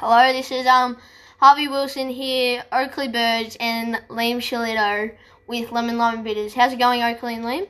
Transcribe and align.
Hello, 0.00 0.32
this 0.32 0.52
is 0.52 0.64
um 0.64 0.96
Harvey 1.40 1.66
Wilson 1.66 2.08
here, 2.08 2.62
Oakley 2.70 3.08
Birds, 3.08 3.56
and 3.58 3.96
Liam 4.08 4.36
Shillito 4.36 5.12
with 5.48 5.72
Lemon 5.72 5.98
Lime 5.98 6.22
Bitters. 6.22 6.54
How's 6.54 6.72
it 6.72 6.78
going, 6.78 7.02
Oakley 7.02 7.34
and 7.34 7.44
Liam? 7.44 7.66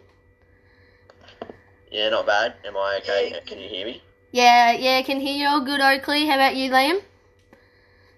Yeah, 1.90 2.10
not 2.10 2.26
bad. 2.26 2.56
Am 2.66 2.76
I 2.76 2.98
okay? 3.00 3.40
Can 3.46 3.58
you 3.58 3.66
hear 3.66 3.86
me? 3.86 4.02
Yeah, 4.30 4.72
yeah, 4.72 5.00
can 5.00 5.20
hear 5.20 5.38
you 5.38 5.48
all 5.48 5.64
good, 5.64 5.80
Oakley. 5.80 6.26
How 6.26 6.34
about 6.34 6.54
you, 6.54 6.70
Liam? 6.70 7.00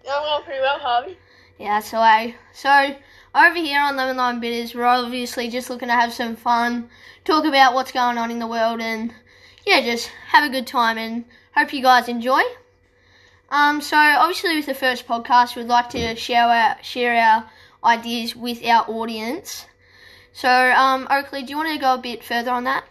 Yeah, 0.04 0.14
I'm 0.16 0.24
going 0.24 0.42
pretty 0.42 0.60
well, 0.60 0.80
Harvey. 0.80 1.16
Yeah, 1.56 1.78
so 1.78 1.98
I 1.98 2.34
so 2.52 2.96
over 3.32 3.54
here 3.54 3.80
on 3.80 3.94
Lemon 3.94 4.16
Lime 4.16 4.40
Bitters, 4.40 4.74
we're 4.74 4.86
obviously 4.86 5.48
just 5.50 5.70
looking 5.70 5.86
to 5.86 5.94
have 5.94 6.12
some 6.12 6.34
fun, 6.34 6.90
talk 7.24 7.44
about 7.44 7.74
what's 7.74 7.92
going 7.92 8.18
on 8.18 8.32
in 8.32 8.40
the 8.40 8.48
world, 8.48 8.80
and 8.80 9.14
yeah, 9.64 9.80
just 9.82 10.08
have 10.32 10.42
a 10.42 10.52
good 10.52 10.66
time. 10.66 10.98
And 10.98 11.26
hope 11.54 11.72
you 11.72 11.80
guys 11.80 12.08
enjoy. 12.08 12.42
Um, 13.50 13.80
so 13.80 13.96
obviously 13.96 14.56
with 14.56 14.66
the 14.66 14.74
first 14.74 15.06
podcast, 15.06 15.56
we'd 15.56 15.66
like 15.66 15.90
to 15.90 16.14
share 16.16 16.44
our 16.44 16.82
share 16.82 17.14
our 17.20 17.50
ideas 17.82 18.36
with 18.36 18.64
our 18.64 18.84
audience. 18.88 19.66
So 20.32 20.48
um, 20.48 21.08
Oakley, 21.10 21.42
do 21.42 21.50
you 21.50 21.56
want 21.56 21.72
to 21.72 21.78
go 21.78 21.94
a 21.94 21.98
bit 21.98 22.22
further 22.22 22.52
on 22.52 22.64
that? 22.64 22.84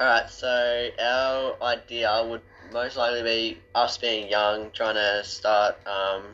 Alright, 0.00 0.28
so 0.28 0.90
our 1.00 1.56
idea 1.62 2.26
would 2.28 2.42
most 2.72 2.96
likely 2.96 3.22
be 3.22 3.58
us 3.74 3.96
being 3.96 4.28
young, 4.28 4.70
trying 4.72 4.96
to 4.96 5.22
start, 5.24 5.76
um, 5.86 6.24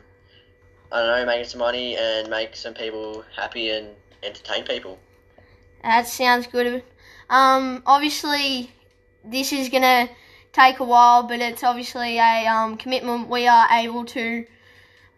I 0.91 1.01
don't 1.01 1.19
know, 1.19 1.25
making 1.25 1.45
some 1.45 1.59
money 1.59 1.95
and 1.95 2.29
make 2.29 2.55
some 2.55 2.73
people 2.73 3.23
happy 3.35 3.69
and 3.69 3.89
entertain 4.23 4.65
people. 4.65 4.99
That 5.83 6.07
sounds 6.07 6.47
good. 6.47 6.83
Um, 7.29 7.83
obviously, 7.85 8.71
this 9.23 9.53
is 9.53 9.69
gonna 9.69 10.09
take 10.53 10.79
a 10.79 10.83
while, 10.83 11.23
but 11.23 11.39
it's 11.39 11.63
obviously 11.63 12.17
a 12.17 12.45
um, 12.47 12.77
commitment 12.77 13.29
we 13.29 13.47
are 13.47 13.67
able 13.71 14.05
to 14.05 14.45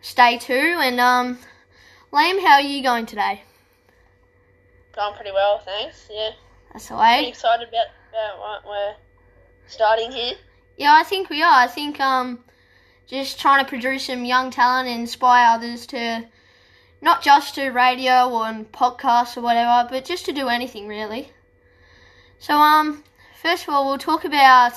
stay 0.02 0.38
to. 0.38 0.54
And 0.54 1.00
um, 1.00 1.40
Liam, 2.12 2.42
how 2.42 2.56
are 2.56 2.62
you 2.62 2.84
going 2.84 3.06
today? 3.06 3.44
Going 4.96 5.16
pretty 5.16 5.32
well, 5.32 5.60
thanks. 5.60 6.08
Yeah, 6.12 6.32
That's 6.72 6.88
the 6.88 6.96
pretty 6.96 7.24
way. 7.24 7.30
excited 7.30 7.68
about, 7.68 7.88
about 8.12 8.40
what 8.40 8.66
we're 8.68 8.96
starting 9.68 10.12
here. 10.12 10.36
Yeah, 10.78 10.94
I 10.94 11.04
think 11.04 11.30
we 11.30 11.42
are. 11.42 11.64
I 11.64 11.68
think 11.68 12.00
um, 12.00 12.44
just 13.08 13.40
trying 13.40 13.64
to 13.64 13.70
produce 13.70 14.06
some 14.06 14.26
young 14.26 14.52
talent 14.52 14.88
and 14.88 15.00
inspire 15.02 15.56
others 15.56 15.88
to 15.88 16.26
not 17.02 17.22
just 17.22 17.56
do 17.56 17.72
radio 17.72 18.30
or 18.30 18.46
podcasts 18.72 19.36
or 19.36 19.42
whatever, 19.42 19.88
but 19.90 20.06
just 20.06 20.26
to 20.26 20.32
do 20.32 20.48
anything 20.48 20.88
really. 20.88 21.32
So 22.40 22.56
um, 22.56 23.04
first 23.42 23.68
of 23.68 23.74
all, 23.74 23.88
we'll 23.88 23.98
talk 23.98 24.26
about 24.26 24.74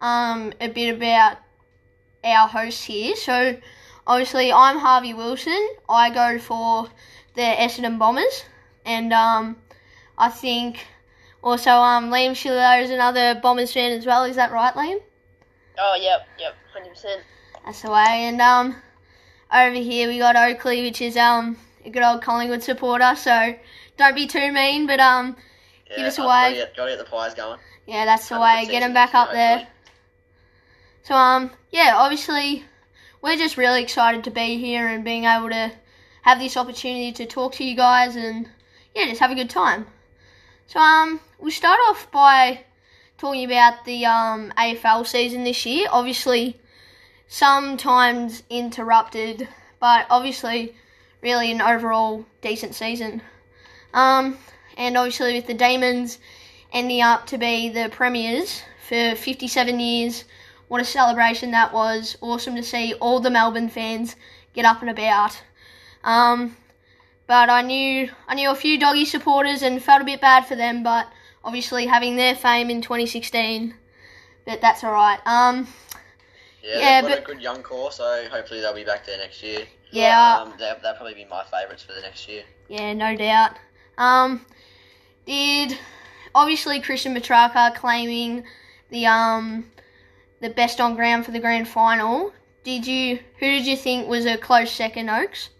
um 0.00 0.52
a 0.60 0.68
bit 0.68 0.94
about 0.96 1.38
our 2.24 2.48
hosts 2.48 2.84
here. 2.84 3.16
So 3.16 3.56
obviously, 4.06 4.52
I'm 4.52 4.78
Harvey 4.78 5.14
Wilson. 5.14 5.68
I 5.88 6.10
go 6.10 6.38
for 6.38 6.88
the 7.34 7.42
Essendon 7.42 7.98
Bombers, 7.98 8.44
and 8.84 9.12
um, 9.12 9.56
I 10.18 10.28
think 10.28 10.86
also 11.42 11.70
um 11.70 12.10
Liam 12.10 12.34
Schiller 12.36 12.80
is 12.82 12.90
another 12.90 13.38
Bombers 13.40 13.72
fan 13.72 13.92
as 13.92 14.06
well. 14.06 14.24
Is 14.24 14.36
that 14.36 14.52
right, 14.52 14.74
Liam? 14.74 15.00
Oh, 15.78 15.96
yep, 15.98 16.26
yep, 16.38 16.54
100%. 16.76 17.04
That's 17.64 17.80
the 17.82 17.90
way. 17.90 18.04
And 18.28 18.40
um, 18.40 18.76
over 19.52 19.74
here 19.74 20.08
we 20.08 20.18
got 20.18 20.36
Oakley, 20.36 20.82
which 20.82 21.00
is 21.00 21.16
um 21.16 21.56
a 21.84 21.90
good 21.90 22.02
old 22.02 22.22
Collingwood 22.22 22.62
supporter. 22.62 23.14
So 23.16 23.54
don't 23.96 24.14
be 24.14 24.26
too 24.26 24.52
mean, 24.52 24.86
but 24.86 25.00
um 25.00 25.36
Yeah, 25.90 25.96
Give 25.96 26.06
us 26.06 26.18
a 26.18 26.26
wave. 26.26 26.56
get- 26.56 26.76
Gotta 26.76 26.90
get 26.90 26.98
the 26.98 27.04
pies 27.04 27.34
going. 27.34 27.58
yeah, 27.86 28.04
that's 28.04 28.28
the 28.28 28.38
way. 28.38 28.64
100% 28.66 28.70
Get 28.70 28.82
him 28.82 28.92
back 28.92 29.14
up 29.14 29.32
there. 29.32 29.66
So 31.02 31.14
um 31.14 31.50
yeah, 31.70 31.94
obviously 31.96 32.64
we're 33.22 33.36
just 33.36 33.56
really 33.56 33.82
excited 33.82 34.24
to 34.24 34.30
be 34.30 34.58
here 34.58 34.86
and 34.86 35.04
being 35.04 35.24
able 35.24 35.50
to 35.50 35.72
have 36.22 36.38
this 36.38 36.56
opportunity 36.56 37.12
to 37.12 37.26
talk 37.26 37.54
to 37.54 37.64
you 37.64 37.74
guys 37.74 38.16
and 38.16 38.48
yeah, 38.94 39.06
just 39.06 39.20
have 39.20 39.30
a 39.30 39.34
good 39.34 39.50
time. 39.50 39.86
So 40.66 40.78
um 40.80 41.20
we'll 41.38 41.50
start 41.50 41.80
off 41.88 42.10
by 42.10 42.64
talking 43.18 43.44
about 43.44 43.84
the 43.84 44.04
um 44.04 44.52
AFL 44.56 45.06
season 45.06 45.44
this 45.44 45.64
year. 45.66 45.88
Obviously 45.90 46.60
sometimes 47.28 48.42
interrupted, 48.50 49.48
but 49.78 50.06
obviously 50.10 50.74
really 51.22 51.50
an 51.52 51.60
overall 51.60 52.24
decent 52.42 52.74
season. 52.74 53.22
Um 53.94 54.38
and 54.76 54.96
obviously 54.96 55.34
with 55.34 55.46
the 55.46 55.54
Demons 55.54 56.18
ending 56.72 57.02
up 57.02 57.26
to 57.26 57.38
be 57.38 57.68
the 57.68 57.88
premiers 57.90 58.62
for 58.86 59.14
57 59.14 59.80
years. 59.80 60.24
What 60.70 60.80
a 60.80 60.84
celebration 60.84 61.50
that 61.50 61.72
was! 61.72 62.16
Awesome 62.20 62.54
to 62.54 62.62
see 62.62 62.94
all 63.00 63.18
the 63.18 63.28
Melbourne 63.28 63.68
fans 63.68 64.14
get 64.54 64.64
up 64.64 64.80
and 64.82 64.88
about. 64.88 65.42
Um, 66.04 66.56
but 67.26 67.50
I 67.50 67.62
knew 67.62 68.08
I 68.28 68.36
knew 68.36 68.50
a 68.52 68.54
few 68.54 68.78
doggy 68.78 69.04
supporters 69.04 69.62
and 69.62 69.82
felt 69.82 70.00
a 70.00 70.04
bit 70.04 70.20
bad 70.20 70.46
for 70.46 70.54
them. 70.54 70.84
But 70.84 71.08
obviously 71.44 71.86
having 71.86 72.14
their 72.14 72.36
fame 72.36 72.70
in 72.70 72.82
2016, 72.82 73.74
but 74.46 74.60
that's 74.60 74.84
all 74.84 74.92
right. 74.92 75.18
Um, 75.26 75.66
Yeah, 76.62 76.78
Yeah, 76.78 77.00
they've 77.00 77.10
got 77.10 77.16
but- 77.24 77.30
a 77.30 77.34
good 77.34 77.42
young 77.42 77.62
core, 77.64 77.90
so 77.90 78.28
hopefully 78.30 78.60
they'll 78.60 78.72
be 78.72 78.84
back 78.84 79.04
there 79.04 79.18
next 79.18 79.42
year. 79.42 79.66
yeah, 79.90 80.38
Um, 80.42 80.54
they'll, 80.56 80.78
they'll 80.80 80.94
probably 80.94 81.14
be 81.14 81.24
my 81.24 81.42
favourites 81.50 81.82
for 81.82 81.94
the 81.94 82.00
next 82.02 82.28
year. 82.28 82.44
yeah, 82.68 82.92
no 82.92 83.16
doubt. 83.16 83.56
Um, 83.98 84.46
did 85.26 85.76
obviously 86.32 86.80
Christian 86.80 87.12
Petracca 87.12 87.74
claiming 87.74 88.44
the 88.90 89.06
um 89.06 89.68
the 90.40 90.50
best 90.50 90.80
on 90.80 90.96
ground 90.96 91.24
for 91.24 91.30
the 91.30 91.40
grand 91.40 91.68
final. 91.68 92.32
Did 92.64 92.86
you 92.86 93.18
who 93.38 93.46
did 93.46 93.66
you 93.66 93.76
think 93.76 94.08
was 94.08 94.26
a 94.26 94.36
close 94.36 94.70
second, 94.70 95.08
Oaks? 95.08 95.50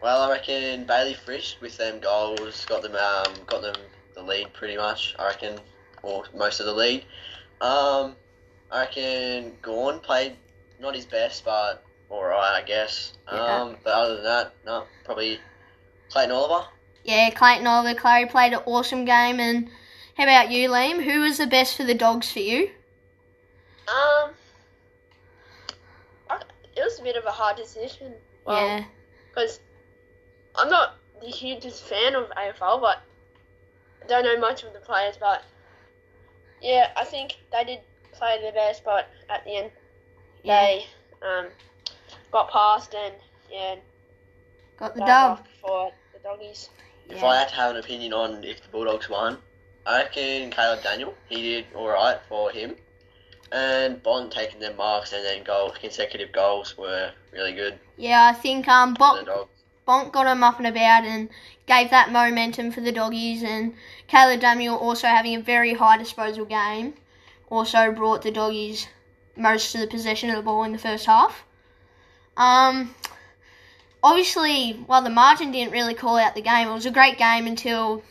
Well, 0.00 0.22
I 0.22 0.30
reckon 0.30 0.84
Bayley 0.84 1.14
Fritsch 1.14 1.60
with 1.60 1.76
them 1.76 2.00
goals 2.00 2.64
got 2.66 2.82
them 2.82 2.94
um, 2.94 3.34
got 3.46 3.62
them 3.62 3.74
the 4.14 4.22
lead 4.22 4.52
pretty 4.52 4.76
much. 4.76 5.14
I 5.18 5.26
reckon, 5.26 5.58
or 6.02 6.24
most 6.36 6.60
of 6.60 6.66
the 6.66 6.74
lead. 6.74 7.04
Um, 7.60 8.14
I 8.70 8.80
reckon 8.80 9.56
Gawn 9.62 9.98
played 10.00 10.36
not 10.80 10.94
his 10.94 11.06
best, 11.06 11.44
but 11.44 11.84
all 12.10 12.24
right, 12.24 12.60
I 12.62 12.66
guess. 12.66 13.14
Yeah. 13.32 13.40
Um, 13.40 13.76
but 13.82 13.92
other 13.92 14.14
than 14.16 14.24
that, 14.24 14.54
no, 14.64 14.84
probably 15.04 15.40
Clayton 16.10 16.32
Oliver. 16.32 16.66
Yeah, 17.04 17.30
Clayton 17.30 17.66
Oliver 17.66 17.98
Clary 17.98 18.26
played 18.26 18.52
an 18.52 18.60
awesome 18.66 19.04
game. 19.04 19.40
And 19.40 19.70
how 20.18 20.24
about 20.24 20.50
you, 20.50 20.68
Liam? 20.68 21.04
Who 21.04 21.20
was 21.20 21.38
the 21.38 21.46
best 21.46 21.76
for 21.76 21.84
the 21.84 21.94
dogs 21.94 22.30
for 22.32 22.40
you? 22.40 22.70
Um, 23.86 24.30
I, 26.28 26.42
it 26.76 26.80
was 26.82 26.98
a 26.98 27.04
bit 27.04 27.14
of 27.16 27.24
a 27.24 27.30
hard 27.30 27.56
decision. 27.56 28.14
Well, 28.44 28.66
yeah, 28.66 28.84
because 29.28 29.60
I'm 30.56 30.68
not 30.68 30.96
the 31.20 31.28
hugest 31.28 31.84
fan 31.84 32.16
of 32.16 32.30
AFL, 32.30 32.80
but 32.80 32.98
I 34.02 34.06
don't 34.08 34.24
know 34.24 34.38
much 34.40 34.64
of 34.64 34.72
the 34.72 34.80
players. 34.80 35.16
But 35.18 35.44
yeah, 36.60 36.90
I 36.96 37.04
think 37.04 37.36
they 37.52 37.62
did 37.62 37.78
play 38.12 38.40
their 38.42 38.52
best, 38.52 38.84
but 38.84 39.08
at 39.30 39.44
the 39.44 39.54
end 39.56 39.70
yeah, 40.42 40.60
they 40.66 40.86
um 41.22 41.46
got 42.32 42.50
past 42.50 42.92
and 42.92 43.14
yeah, 43.52 43.76
got 44.78 44.94
the 44.94 45.00
they 45.00 45.06
dub. 45.06 45.46
for 45.62 45.92
the 46.12 46.18
doggies. 46.18 46.70
If 47.08 47.18
Yeah. 47.18 47.26
I 47.26 47.36
had 47.38 47.48
to 47.50 47.54
have 47.54 47.70
an 47.70 47.76
opinion 47.76 48.12
on 48.12 48.42
if 48.42 48.60
the 48.62 48.68
Bulldogs 48.68 49.08
won, 49.08 49.38
I 49.88 50.02
reckon 50.02 50.50
Caleb 50.50 50.82
Daniel. 50.82 51.14
He 51.30 51.40
did 51.40 51.66
all 51.74 51.88
right 51.88 52.18
for 52.28 52.50
him, 52.50 52.76
and 53.50 54.02
Bont 54.02 54.30
taking 54.30 54.60
their 54.60 54.74
marks 54.74 55.14
and 55.14 55.24
then 55.24 55.42
goal 55.44 55.70
consecutive 55.70 56.30
goals 56.30 56.76
were 56.76 57.10
really 57.32 57.54
good 57.54 57.78
Yeah, 57.96 58.26
I 58.26 58.34
think 58.34 58.68
um 58.68 58.92
Bont, 58.92 59.26
Bont 59.86 60.12
got 60.12 60.26
him 60.26 60.44
up 60.44 60.58
and 60.58 60.66
about 60.66 61.04
and 61.04 61.30
gave 61.66 61.88
that 61.88 62.12
momentum 62.12 62.70
for 62.70 62.82
the 62.82 62.92
doggies. 62.92 63.42
And 63.42 63.74
Caleb 64.08 64.40
Daniel 64.40 64.76
also 64.76 65.06
having 65.06 65.34
a 65.36 65.40
very 65.40 65.72
high 65.72 65.96
disposal 65.96 66.44
game, 66.44 66.92
also 67.48 67.90
brought 67.90 68.20
the 68.20 68.30
doggies 68.30 68.88
most 69.36 69.74
of 69.74 69.80
the 69.80 69.86
possession 69.86 70.28
of 70.28 70.36
the 70.36 70.42
ball 70.42 70.64
in 70.64 70.72
the 70.72 70.78
first 70.78 71.06
half. 71.06 71.44
Um, 72.36 72.94
obviously, 74.02 74.72
while 74.86 75.00
the 75.00 75.08
margin 75.08 75.50
didn't 75.50 75.72
really 75.72 75.94
call 75.94 76.18
out 76.18 76.34
the 76.34 76.42
game, 76.42 76.68
it 76.68 76.74
was 76.74 76.84
a 76.84 76.90
great 76.90 77.16
game 77.16 77.46
until 77.46 78.02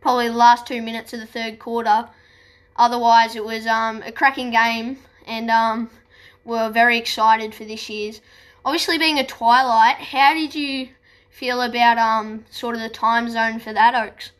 probably 0.00 0.28
the 0.28 0.34
last 0.34 0.66
two 0.66 0.82
minutes 0.82 1.12
of 1.12 1.20
the 1.20 1.26
third 1.26 1.58
quarter. 1.58 2.08
Otherwise, 2.76 3.34
it 3.34 3.44
was 3.44 3.66
um, 3.66 4.02
a 4.02 4.12
cracking 4.12 4.50
game, 4.50 4.98
and 5.26 5.50
um, 5.50 5.90
we're 6.44 6.70
very 6.70 6.96
excited 6.96 7.54
for 7.54 7.64
this 7.64 7.88
year's. 7.88 8.20
Obviously, 8.64 8.98
being 8.98 9.18
a 9.18 9.26
twilight, 9.26 9.96
how 9.96 10.34
did 10.34 10.54
you 10.54 10.88
feel 11.30 11.62
about 11.62 11.98
um 11.98 12.44
sort 12.50 12.74
of 12.74 12.80
the 12.80 12.88
time 12.88 13.30
zone 13.30 13.60
for 13.60 13.72
that, 13.72 13.94
Oaks? 13.94 14.32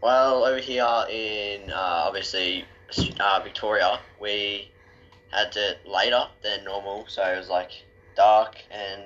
Well, 0.00 0.44
over 0.44 0.58
here 0.58 1.04
in 1.10 1.70
uh, 1.70 2.04
obviously 2.06 2.64
uh, 3.20 3.40
Victoria, 3.42 4.00
we 4.20 4.70
had 5.30 5.56
it 5.56 5.78
later 5.86 6.26
than 6.42 6.64
normal, 6.64 7.06
so 7.08 7.22
it 7.22 7.38
was 7.38 7.48
like 7.48 7.70
dark 8.16 8.56
and 8.70 9.02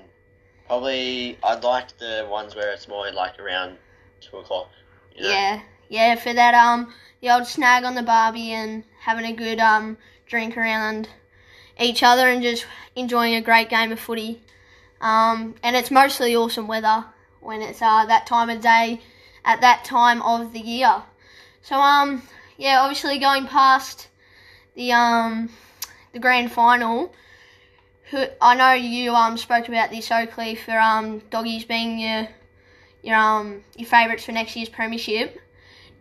probably 0.67 1.39
I'd 1.43 1.65
like 1.65 1.97
the 1.99 2.27
ones 2.31 2.55
where 2.55 2.71
it's 2.73 2.89
more 2.89 3.11
like 3.13 3.39
around 3.39 3.79
two 4.21 4.39
o'clock. 4.39 4.71
Know? 5.19 5.29
Yeah, 5.29 5.61
Yeah, 5.89 6.15
for 6.17 6.33
that 6.33 6.55
um 6.55 6.93
the 7.21 7.31
old 7.31 7.47
snag 7.47 7.85
on 7.85 7.95
the 7.95 8.03
barbie 8.03 8.53
and 8.53 8.85
having 9.01 9.25
a 9.25 9.33
good 9.33 9.59
um 9.59 9.97
drink 10.27 10.57
around 10.57 11.09
each 11.81 12.03
other 12.03 12.29
and 12.29 12.43
just 12.43 12.67
enjoying 12.97 13.35
a 13.35 13.41
great 13.41 13.69
game 13.69 13.93
of 13.93 14.01
footy. 14.01 14.41
Um, 15.01 15.55
and 15.63 15.77
it's 15.77 15.91
mostly 15.91 16.35
awesome 16.35 16.67
weather 16.67 17.05
when 17.41 17.63
it's 17.63 17.81
uh, 17.81 18.05
that 18.07 18.27
time 18.27 18.51
of 18.51 18.61
day 18.61 19.01
at 19.45 19.61
that 19.61 19.85
time 19.85 20.21
of 20.23 20.53
the 20.53 20.61
year. 20.61 21.03
So 21.63 21.77
um 21.77 22.23
yeah, 22.57 22.81
obviously 22.81 23.19
going 23.19 23.47
past 23.47 24.09
the 24.75 24.93
um 24.93 25.51
the 26.13 26.19
grand 26.19 26.53
final. 26.53 27.15
Who 28.11 28.25
I 28.41 28.55
know 28.55 28.73
you 28.73 29.15
um 29.15 29.37
spoke 29.37 29.69
about 29.69 29.91
this 29.91 30.11
Oakley 30.11 30.55
for 30.55 30.79
um 30.79 31.21
doggies 31.31 31.65
being 31.65 31.99
your 31.99 32.29
your 33.03 33.17
um 33.17 33.63
your 33.77 33.89
favourites 33.89 34.25
for 34.25 34.33
next 34.33 34.57
year's 34.57 34.69
premiership. 34.69 35.41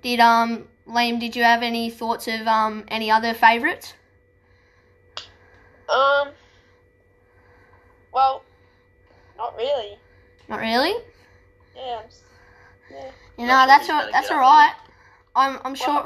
Did 0.01 0.19
um 0.19 0.67
Liam, 0.87 1.19
did 1.19 1.35
you 1.35 1.43
have 1.43 1.63
any 1.63 1.89
thoughts 1.89 2.27
of 2.27 2.47
um 2.47 2.85
any 2.87 3.11
other 3.11 3.33
favourites? 3.33 3.93
Um. 5.89 6.29
Well, 8.11 8.43
not 9.37 9.55
really. 9.55 9.97
Not 10.49 10.59
really. 10.59 10.93
Yeah. 11.75 12.01
Yeah. 12.91 13.11
You 13.37 13.45
know 13.45 13.57
sure 13.59 13.67
that's 13.67 13.81
who's 13.87 13.89
all, 13.91 14.09
that's 14.11 14.29
get 14.29 14.37
all 14.37 14.43
up 14.43 14.45
right. 14.45 14.73
I'm 15.35 15.59
I'm 15.63 15.75
sure. 15.75 16.05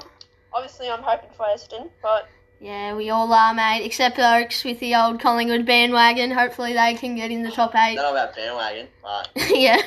Obviously, 0.53 0.89
I'm 0.89 1.01
hoping 1.01 1.29
for 1.35 1.45
Aston, 1.47 1.89
but 2.01 2.27
Yeah, 2.59 2.93
we 2.95 3.09
all 3.09 3.31
are, 3.31 3.53
mate. 3.53 3.85
Except 3.85 4.19
Oaks 4.19 4.63
with 4.65 4.79
the 4.79 4.95
old 4.95 5.21
Collingwood 5.21 5.65
bandwagon. 5.65 6.31
Hopefully 6.31 6.73
they 6.73 6.95
can 6.95 7.15
get 7.15 7.31
in 7.31 7.41
the 7.41 7.51
top 7.51 7.73
eight. 7.75 7.95
don't 7.95 8.11
about 8.11 8.35
bandwagon, 8.35 8.87
but 9.01 9.29
yeah. 9.49 9.81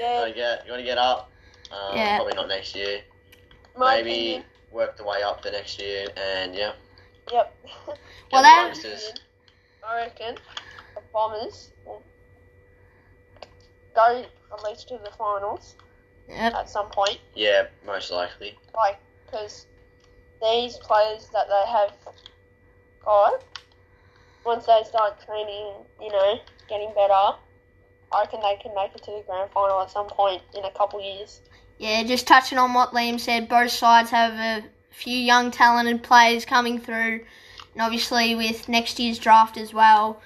You 0.00 0.06
yeah, 0.06 0.20
want 0.20 0.28
to 0.30 0.34
get 0.34 0.66
you 0.66 0.72
want 0.72 0.80
to 0.80 0.84
get 0.84 0.98
up. 0.98 1.30
Um, 1.70 1.96
Yeah. 1.96 2.16
Probably 2.16 2.34
not 2.34 2.48
next 2.48 2.74
year. 2.74 3.02
my 3.76 3.96
Maybe 3.96 4.10
opinion. 4.10 4.44
work 4.70 4.96
the 4.96 5.04
way 5.04 5.22
up 5.22 5.42
the 5.42 5.50
next 5.50 5.80
year, 5.80 6.06
and 6.16 6.54
yeah. 6.54 6.72
Yep. 7.32 7.54
Well, 8.32 8.42
that- 8.42 8.74
I 9.82 9.96
reckon 9.96 10.36
the 10.94 11.00
Bombers 11.12 11.72
will 11.84 12.02
go 13.94 14.24
at 14.52 14.62
least 14.64 14.88
to 14.88 14.98
the 14.98 15.10
finals 15.18 15.74
yep. 16.28 16.54
at 16.54 16.68
some 16.68 16.88
point. 16.90 17.18
Yeah, 17.34 17.66
most 17.84 18.10
likely. 18.12 18.56
Like, 18.74 18.98
because 19.26 19.66
these 20.42 20.76
players 20.76 21.28
that 21.32 21.46
they 21.48 21.70
have 21.70 21.92
got, 23.04 23.42
once 24.44 24.66
they 24.66 24.82
start 24.86 25.24
training, 25.24 25.72
you 26.00 26.10
know, 26.12 26.38
getting 26.68 26.92
better, 26.94 27.36
I 28.12 28.20
reckon 28.20 28.40
they 28.40 28.56
can 28.60 28.74
make 28.74 28.94
it 28.94 29.02
to 29.04 29.10
the 29.10 29.22
grand 29.26 29.50
final 29.52 29.80
at 29.80 29.90
some 29.90 30.08
point 30.08 30.42
in 30.56 30.64
a 30.64 30.70
couple 30.72 31.02
years. 31.02 31.40
Yeah, 31.78 32.02
just 32.02 32.26
touching 32.26 32.58
on 32.58 32.74
what 32.74 32.90
Liam 32.90 33.18
said, 33.18 33.48
both 33.48 33.70
sides 33.70 34.10
have 34.10 34.34
a 34.34 34.64
few 34.90 35.16
young, 35.16 35.50
talented 35.50 36.02
players 36.02 36.44
coming 36.44 36.78
through, 36.78 37.20
and 37.72 37.82
obviously 37.82 38.34
with 38.34 38.68
next 38.68 38.98
year's 38.98 39.18
draft 39.18 39.56
as 39.56 39.72
well, 39.72 40.20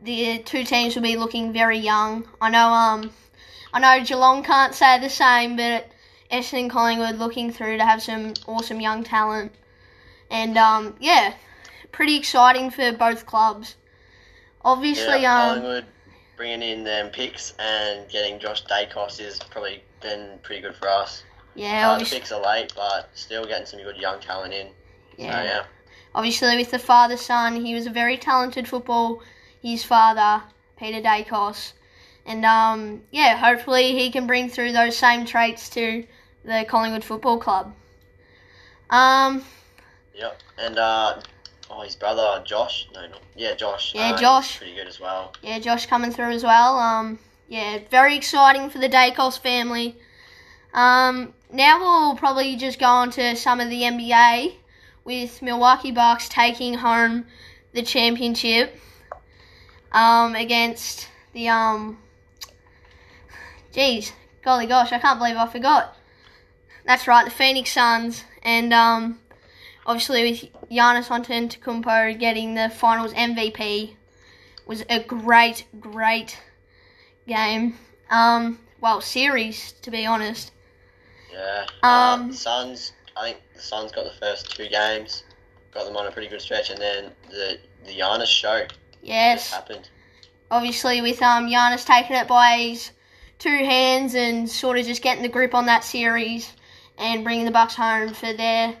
the 0.00 0.38
two 0.38 0.64
teams 0.64 0.94
will 0.94 1.02
be 1.02 1.16
looking 1.16 1.52
very 1.52 1.78
young. 1.78 2.26
I 2.40 2.50
know, 2.50 2.68
um, 2.68 3.10
I 3.72 3.80
know 3.80 4.04
Geelong 4.04 4.44
can't 4.44 4.74
say 4.74 4.98
the 4.98 5.10
same, 5.10 5.56
but 5.56 5.90
Essendon 6.30 6.60
and 6.60 6.70
Collingwood 6.70 7.16
looking 7.16 7.52
through 7.52 7.78
to 7.78 7.84
have 7.84 8.02
some 8.02 8.32
awesome 8.46 8.80
young 8.80 9.02
talent, 9.04 9.52
and 10.30 10.56
um, 10.56 10.94
yeah, 11.00 11.34
pretty 11.92 12.16
exciting 12.16 12.70
for 12.70 12.92
both 12.92 13.26
clubs. 13.26 13.74
Obviously, 14.64 15.22
yeah, 15.22 15.48
um, 15.48 15.48
Collingwood 15.48 15.84
bringing 16.36 16.62
in 16.62 16.84
them 16.84 17.10
picks 17.10 17.54
and 17.58 18.08
getting 18.08 18.38
Josh 18.38 18.64
Daicos 18.64 19.20
is 19.20 19.38
probably 19.50 19.82
been 20.00 20.38
pretty 20.42 20.62
good 20.62 20.74
for 20.74 20.88
us. 20.88 21.22
yeah, 21.54 21.90
Uh, 21.90 21.98
the 21.98 22.04
picks 22.04 22.32
are 22.32 22.42
late, 22.42 22.72
but 22.74 23.08
still 23.14 23.44
getting 23.44 23.66
some 23.66 23.80
good 23.82 23.96
young 23.96 24.20
talent 24.20 24.52
in. 24.52 24.68
yeah. 25.16 25.38
So, 25.38 25.44
yeah. 25.44 25.64
Obviously, 26.14 26.56
with 26.56 26.70
the 26.70 26.78
father 26.78 27.16
son, 27.16 27.64
he 27.64 27.74
was 27.74 27.86
a 27.86 27.90
very 27.90 28.16
talented 28.16 28.68
football. 28.68 29.22
His 29.62 29.82
father, 29.82 30.42
Peter 30.78 31.00
Daicos, 31.00 31.72
and 32.26 32.44
um, 32.44 33.02
yeah, 33.10 33.36
hopefully 33.36 33.92
he 33.98 34.10
can 34.10 34.26
bring 34.26 34.48
through 34.48 34.72
those 34.72 34.96
same 34.96 35.24
traits 35.26 35.68
to 35.70 36.04
the 36.44 36.64
Collingwood 36.68 37.02
Football 37.04 37.38
Club. 37.38 37.74
Um, 38.90 39.44
Yep. 40.14 40.40
And 40.58 40.78
uh, 40.78 41.20
oh, 41.70 41.82
his 41.82 41.96
brother 41.96 42.42
Josh. 42.44 42.88
No, 42.94 43.06
no. 43.06 43.16
Yeah, 43.36 43.54
Josh. 43.54 43.94
Yeah, 43.94 44.12
he's 44.12 44.20
Josh. 44.20 44.58
Pretty 44.58 44.74
good 44.74 44.86
as 44.86 45.00
well. 45.00 45.32
yeah, 45.42 45.58
Josh 45.58 45.86
coming 45.86 46.10
through 46.10 46.32
as 46.32 46.44
well. 46.44 46.78
Um, 46.78 47.18
yeah, 47.48 47.78
very 47.90 48.16
exciting 48.16 48.70
for 48.70 48.78
the 48.78 48.88
Daicos 48.88 49.38
family. 49.38 49.96
Um, 50.72 51.34
now 51.52 51.78
we'll 51.80 52.16
probably 52.16 52.56
just 52.56 52.78
go 52.78 52.86
on 52.86 53.10
to 53.12 53.36
some 53.36 53.60
of 53.60 53.70
the 53.70 53.82
NBA 53.82 54.54
with 55.04 55.42
Milwaukee 55.42 55.92
Bucks 55.92 56.28
taking 56.28 56.74
home 56.74 57.26
the 57.72 57.82
championship 57.82 58.74
um, 59.92 60.34
against 60.34 61.08
the 61.32 61.48
um. 61.48 61.98
Geez, 63.72 64.12
golly 64.42 64.66
gosh, 64.66 64.92
I 64.92 64.98
can't 64.98 65.18
believe 65.18 65.36
I 65.36 65.46
forgot. 65.46 65.96
That's 66.86 67.08
right, 67.08 67.24
the 67.24 67.30
Phoenix 67.30 67.72
Suns, 67.72 68.24
and 68.42 68.72
um, 68.72 69.18
obviously 69.86 70.30
with 70.30 70.68
Giannis 70.70 71.08
Antetokounmpo 71.08 72.18
getting 72.18 72.54
the 72.54 72.68
Finals 72.70 73.12
MVP 73.14 73.94
was 74.66 74.84
a 74.88 75.00
great, 75.02 75.66
great 75.80 76.38
game. 77.26 77.76
Um, 78.10 78.58
well, 78.80 79.00
series 79.00 79.72
to 79.82 79.90
be 79.90 80.06
honest. 80.06 80.52
Yeah. 81.32 81.66
Um, 81.82 82.24
uh, 82.24 82.26
the 82.28 82.34
Suns. 82.34 82.92
I 83.16 83.24
think 83.32 83.42
the 83.54 83.60
Suns 83.62 83.92
got 83.92 84.04
the 84.04 84.18
first 84.20 84.54
two 84.56 84.68
games, 84.68 85.24
got 85.72 85.84
them 85.84 85.96
on 85.96 86.06
a 86.06 86.10
pretty 86.10 86.28
good 86.28 86.40
stretch, 86.40 86.70
and 86.70 86.80
then 86.80 87.10
the 87.30 87.58
the 87.84 87.92
Giannis 87.98 88.26
show 88.26 88.66
Yes, 89.02 89.52
happened. 89.52 89.88
obviously 90.50 91.00
with 91.02 91.20
um 91.22 91.46
Giannis 91.48 91.84
taking 91.84 92.16
it 92.16 92.26
by 92.26 92.56
his 92.58 92.90
two 93.38 93.50
hands 93.50 94.14
and 94.14 94.48
sort 94.48 94.78
of 94.78 94.86
just 94.86 95.02
getting 95.02 95.22
the 95.22 95.28
grip 95.28 95.54
on 95.54 95.66
that 95.66 95.84
series 95.84 96.50
and 96.96 97.24
bringing 97.24 97.44
the 97.44 97.50
Bucks 97.50 97.74
home 97.74 98.14
for 98.14 98.32
their 98.32 98.74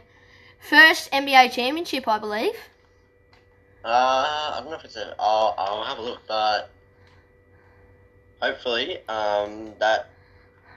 first 0.64 1.10
NBA 1.12 1.52
championship, 1.52 2.08
I 2.08 2.18
believe. 2.18 2.54
Uh, 3.84 4.54
I 4.54 4.60
don't 4.60 4.70
know 4.70 4.76
if 4.76 4.84
it's 4.84 4.96
a. 4.96 5.14
I'll, 5.18 5.54
I'll 5.58 5.84
have 5.84 5.98
a 5.98 6.02
look, 6.02 6.20
but 6.26 6.70
hopefully, 8.40 8.98
um, 9.08 9.74
that 9.78 10.10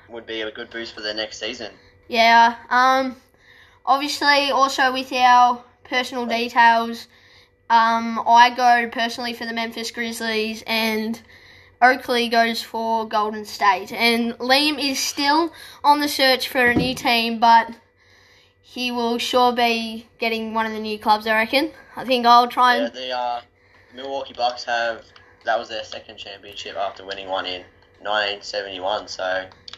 would 0.10 0.26
be 0.26 0.42
a 0.42 0.52
good 0.52 0.70
boost 0.70 0.94
for 0.94 1.02
the 1.02 1.14
next 1.14 1.40
season. 1.40 1.72
Yeah. 2.08 2.56
Um. 2.70 3.16
Obviously, 3.86 4.52
also 4.52 4.92
with 4.92 5.14
our 5.14 5.64
personal 5.86 6.26
details, 6.26 7.08
um, 7.70 8.22
I 8.28 8.54
go 8.54 8.90
personally 8.92 9.34
for 9.34 9.46
the 9.46 9.54
Memphis 9.54 9.92
Grizzlies, 9.92 10.62
and 10.68 11.22
Oakley 11.82 12.28
goes 12.28 12.62
for 12.62 13.08
Golden 13.08 13.46
State. 13.46 13.94
And 13.94 14.34
Liam 14.40 14.84
is 14.84 15.00
still 15.00 15.54
on 15.86 16.02
the 16.02 16.10
search 16.10 16.50
for 16.50 16.66
a 16.66 16.76
new 16.76 16.94
team, 16.94 17.40
but 17.40 17.70
he 18.70 18.92
will 18.92 19.18
sure 19.18 19.54
be 19.54 20.06
getting 20.20 20.54
one 20.54 20.66
of 20.66 20.74
the 20.74 20.80
new 20.80 21.00
clubs. 21.00 21.26
I 21.26 21.36
reckon. 21.36 21.72
I 21.96 22.04
think 22.04 22.26
I'll 22.26 22.50
try 22.50 22.76
Yeah, 22.76 22.86
and 22.88 22.94
the 22.94 23.12
uh, 23.12 23.42
Milwaukee 23.96 24.34
Bucks 24.34 24.66
have 24.66 25.06
that 25.46 25.58
was 25.58 25.70
their 25.70 25.86
second 25.86 26.18
championship 26.18 26.76
after 26.76 27.06
winning 27.06 27.30
one 27.30 27.46
in 27.46 27.62
1971. 28.02 29.08
So 29.08 29.24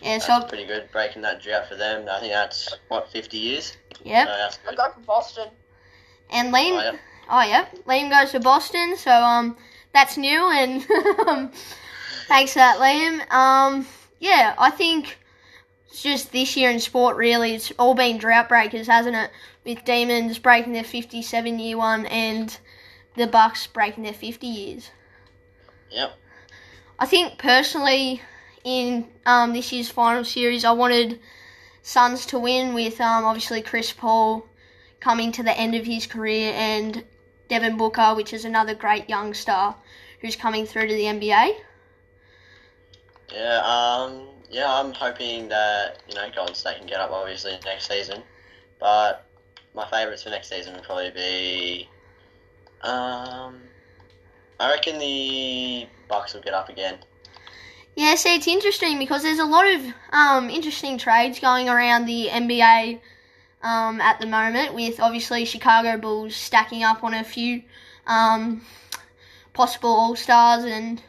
yeah. 0.02 0.18
that's 0.18 0.26
So 0.26 0.42
pretty 0.42 0.66
good, 0.66 0.90
breaking 0.92 1.22
that 1.22 1.40
drought 1.40 1.70
for 1.70 1.76
them. 1.76 2.08
I 2.10 2.20
think 2.20 2.34
that's 2.34 2.74
what 2.88 3.08
50 3.10 3.38
years. 3.38 3.78
Yeah. 4.04 4.26
So 4.26 4.32
that's 4.32 4.60
I 4.66 4.70
good. 4.72 4.78
go 4.78 4.92
for 4.92 5.00
Boston. 5.02 5.48
And 6.32 6.52
Liam. 6.52 6.72
Oh, 6.72 6.82
yeah. 6.82 6.98
Oh 7.32 7.44
yeah, 7.44 7.68
Liam 7.86 8.10
goes 8.10 8.32
to 8.32 8.40
Boston, 8.40 8.98
so 8.98 9.12
um, 9.12 9.56
that's 9.94 10.18
new, 10.18 10.50
and 10.52 10.82
um, 11.28 11.52
thanks 12.28 12.54
for 12.54 12.60
that, 12.60 12.80
Liam. 12.80 13.32
Um, 13.32 13.86
yeah, 14.20 14.56
I 14.58 14.72
think 14.72 15.20
it's 15.90 16.04
just 16.04 16.32
this 16.32 16.56
year 16.56 16.70
in 16.70 16.80
sport 16.80 17.18
really, 17.18 17.56
it's 17.56 17.72
all 17.80 17.96
been 17.96 18.18
drought 18.18 18.48
breakers, 18.48 18.88
hasn't 18.88 19.16
it? 19.16 19.32
With 19.66 19.84
Demons 19.86 20.40
breaking 20.40 20.74
their 20.74 20.84
57 20.84 21.60
year 21.60 21.78
one 21.78 22.06
and 22.06 22.58
the 23.16 23.28
Bucks 23.28 23.68
breaking 23.68 24.04
their 24.04 24.14
50 24.14 24.48
years. 24.48 24.92
Yep. 25.92 26.14
I 27.00 27.06
think 27.06 27.38
personally, 27.40 28.22
in 28.64 29.08
um, 29.26 29.54
this 29.54 29.72
year's 29.72 29.90
final 29.90 30.24
series, 30.24 30.64
I 30.64 30.72
wanted 30.72 31.20
Suns 31.82 32.26
to 32.28 32.40
win 32.40 32.74
with 32.74 33.02
um, 33.02 33.26
obviously 33.26 33.62
Chris 33.62 33.92
Paul 33.92 34.46
coming 35.00 35.32
to 35.32 35.44
the 35.44 35.58
end 35.58 35.76
of 35.76 35.86
his 35.86 36.06
career 36.06 36.54
and 36.56 37.04
Devin 37.48 37.78
Booker, 37.78 38.14
which 38.16 38.34
is 38.34 38.46
another 38.46 38.76
great 38.76 39.10
young 39.10 39.34
star 39.34 39.76
who's 40.22 40.36
coming 40.36 40.66
through 40.66 40.88
to 40.88 40.94
the 40.94 41.04
NBA. 41.04 41.56
Yeah. 43.34 43.62
Um. 43.64 44.28
Yeah. 44.50 44.72
I'm 44.72 44.94
hoping 44.94 45.50
that 45.50 46.04
you 46.08 46.16
know 46.16 46.30
Golden 46.36 46.56
State 46.56 46.78
can 46.78 46.88
get 46.88 47.00
up 47.00 47.12
obviously 47.12 47.58
next 47.66 47.88
season, 47.88 48.24
but 48.80 49.26
my 49.74 49.88
favourites 49.90 50.24
for 50.24 50.30
next 50.30 50.50
season 50.50 50.74
would 50.74 50.84
probably 50.84 51.12
be. 51.12 51.90
Um. 52.82 53.62
I 54.60 54.72
reckon 54.72 55.00
the 55.00 55.88
Bucks 56.08 56.34
will 56.34 56.42
get 56.42 56.54
up 56.54 56.70
again. 56.70 56.98
Yeah, 57.96 58.16
see, 58.16 58.36
it's 58.36 58.48
interesting 58.48 59.00
because 59.00 59.24
there's 59.24 59.40
a 59.40 59.46
lot 59.46 59.68
of 59.68 59.82
um, 60.12 60.50
interesting 60.50 60.98
trades 60.98 61.40
going 61.40 61.70
around 61.70 62.06
the 62.06 62.28
NBA 62.28 63.00
um, 63.64 64.02
at 64.02 64.20
the 64.20 64.26
moment, 64.26 64.74
with 64.74 65.00
obviously 65.00 65.46
Chicago 65.46 65.98
Bulls 65.98 66.36
stacking 66.36 66.84
up 66.84 67.04
on 67.04 67.14
a 67.14 67.24
few 67.24 67.64
um, 68.06 68.62
possible 69.54 69.90
All 69.90 70.16
Stars 70.16 70.66
and 70.66 71.02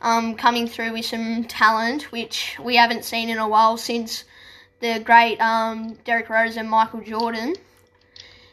um, 0.00 0.34
coming 0.34 0.68
through 0.68 0.92
with 0.92 1.06
some 1.06 1.44
talent, 1.44 2.12
which 2.12 2.56
we 2.62 2.76
haven't 2.76 3.04
seen 3.04 3.28
in 3.28 3.38
a 3.38 3.48
while 3.48 3.76
since 3.76 4.24
the 4.80 4.98
great 5.00 5.40
um, 5.40 5.94
Derrick 6.04 6.28
Rose 6.28 6.56
and 6.56 6.68
Michael 6.68 7.00
Jordan. 7.00 7.54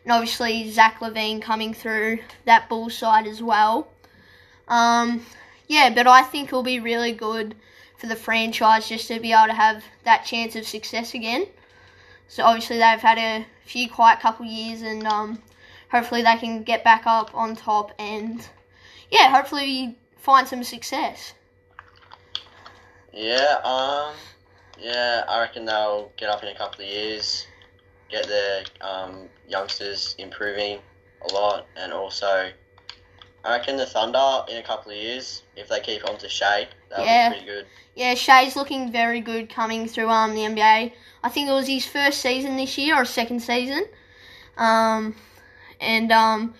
And 0.04 0.12
obviously 0.12 0.72
Zach 0.72 1.00
LaVine 1.00 1.42
coming 1.42 1.74
through 1.74 2.20
that 2.46 2.70
Bulls 2.70 2.98
side 2.98 3.28
as 3.28 3.42
well. 3.42 3.88
Um, 4.68 5.26
yeah, 5.68 5.94
but 5.94 6.08
I 6.08 6.24
think 6.24 6.48
it'll 6.48 6.64
be 6.64 6.80
really 6.80 7.12
good 7.12 7.56
for 7.98 8.08
the 8.08 8.16
franchise 8.16 8.90
just 8.90 9.08
to 9.10 9.20
be 9.20 9.32
able 9.32 9.48
to 9.48 9.54
have 9.54 9.84
that 10.06 10.26
chance 10.26 10.56
of 10.56 10.66
success 10.66 11.14
again. 11.14 11.46
So 12.28 12.44
obviously 12.44 12.78
they've 12.78 13.00
had 13.00 13.18
a 13.18 13.46
few 13.66 13.90
quiet 13.90 14.22
couple 14.22 14.46
years, 14.46 14.82
and 14.82 15.06
um, 15.06 15.40
hopefully 15.92 16.24
they 16.24 16.38
can 16.38 16.64
get 16.64 16.84
back 16.84 17.04
up 17.06 17.30
on 17.36 17.56
top 17.56 17.92
and 18.00 18.48
yeah, 19.12 19.30
hopefully 19.30 19.98
find 20.22 20.48
some 20.48 20.63
success. 20.63 21.34
Yeah, 23.13 23.60
um, 23.63 24.16
yeah, 24.80 25.24
I 25.28 25.42
reckon 25.42 25.66
they'll 25.66 26.12
get 26.18 26.30
up 26.30 26.44
in 26.44 26.50
a 26.50 26.56
couple 26.56 26.86
of 26.86 26.90
years, 26.90 27.46
get 28.10 28.28
their 28.28 28.63
um, 28.80 29.28
youngsters 29.48 30.16
improving 30.18 30.80
a 31.30 31.34
lot, 31.34 31.68
and 31.75 31.92
also 31.92 32.51
I 33.44 33.51
reckon 33.58 33.75
the 33.75 33.86
Thunder 33.86 34.44
in 34.50 34.58
a 34.58 34.63
couple 34.63 34.92
of 34.92 34.98
years, 34.98 35.44
if 35.56 35.68
they 35.68 35.80
keep 35.80 36.08
on 36.08 36.18
to 36.20 36.30
Shai, 36.30 36.68
that'll 36.90 37.06
Yeah. 37.06 37.30
be 37.30 37.36
pretty 37.36 37.51
good. 37.51 37.66
Yeah, 37.96 38.13
Shai's 38.13 38.56
looking 38.56 38.92
very 38.92 39.20
good 39.20 39.50
coming 39.50 39.88
through 39.88 40.10
um 40.10 40.34
the 40.36 40.46
NBA. 40.46 40.94
I 41.24 41.30
think 41.30 41.50
it 41.50 41.51
was 41.51 41.68
his 41.68 41.86
first 41.86 42.22
season 42.22 42.56
this 42.56 42.78
year 42.78 42.96
or 42.96 43.04
second 43.06 43.42
season. 43.42 43.86
Um 44.58 45.16
and 45.80 46.12
um 46.12 46.54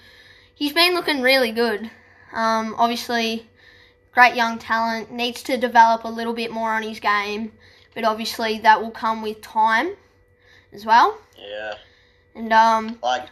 he's 0.56 0.74
been 0.74 0.94
looking 0.94 1.22
really 1.22 1.51
good. 1.51 1.89
Um 2.34 2.75
obviously 2.77 3.48
great 4.12 4.36
young 4.36 4.60
talent, 4.60 5.12
needs 5.12 5.41
to 5.44 5.58
develop 5.58 6.03
a 6.03 6.08
little 6.10 6.34
bit 6.34 6.51
more 6.51 6.72
on 6.74 6.84
his 6.84 7.00
game, 7.00 7.51
but 7.96 8.03
obviously 8.03 8.60
that 8.60 8.82
will 8.82 8.91
come 8.91 9.22
with 9.22 9.41
time 9.41 9.94
as 10.74 10.86
well. 10.86 11.18
Yeah, 11.38 11.75
And 12.36 12.51
um 12.53 13.00
like 13.01 13.27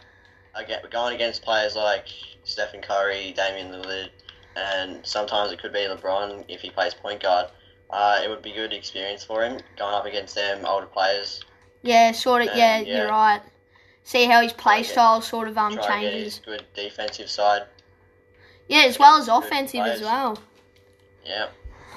I 0.54 0.64
get 0.64 0.82
we're 0.82 0.90
going 0.90 1.14
against 1.14 1.42
players 1.42 1.76
like 1.76 2.06
Stephen 2.44 2.80
Curry, 2.80 3.32
Damian 3.36 3.70
Lillard, 3.72 4.10
and 4.56 5.04
sometimes 5.06 5.52
it 5.52 5.60
could 5.60 5.72
be 5.72 5.80
LeBron 5.80 6.44
if 6.48 6.60
he 6.60 6.70
plays 6.70 6.94
point 6.94 7.22
guard. 7.22 7.46
Uh, 7.90 8.20
it 8.24 8.28
would 8.28 8.40
be 8.42 8.52
good 8.52 8.72
experience 8.72 9.24
for 9.24 9.42
him 9.42 9.58
going 9.76 9.94
up 9.94 10.06
against 10.06 10.34
them 10.36 10.64
older 10.64 10.86
players. 10.86 11.42
yeah, 11.82 12.12
sort 12.12 12.42
of 12.42 12.48
Um, 12.48 12.56
yeah, 12.58 12.78
yeah. 12.80 12.96
you're 12.98 13.08
right. 13.08 13.40
See 14.04 14.26
how 14.26 14.40
his 14.42 14.52
play 14.52 14.76
Try 14.76 14.82
to 14.82 14.82
get- 14.86 14.92
style 14.92 15.20
sort 15.20 15.48
of 15.48 15.58
um 15.58 15.74
Try 15.74 15.94
and 15.96 16.02
get 16.02 16.12
his 16.14 16.38
changes. 16.38 16.40
good 16.44 16.64
defensive 16.74 17.28
side. 17.30 17.62
Yeah, 18.68 18.82
as 18.82 18.98
well 18.98 19.18
as 19.18 19.26
offensive 19.28 19.80
as 19.84 20.00
well. 20.00 20.38
Yeah, 21.24 21.48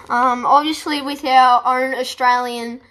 Um, 0.09 0.45
obviously, 0.45 1.01
with 1.01 1.23
our 1.25 1.61
own 1.65 1.95
Australian 1.95 2.81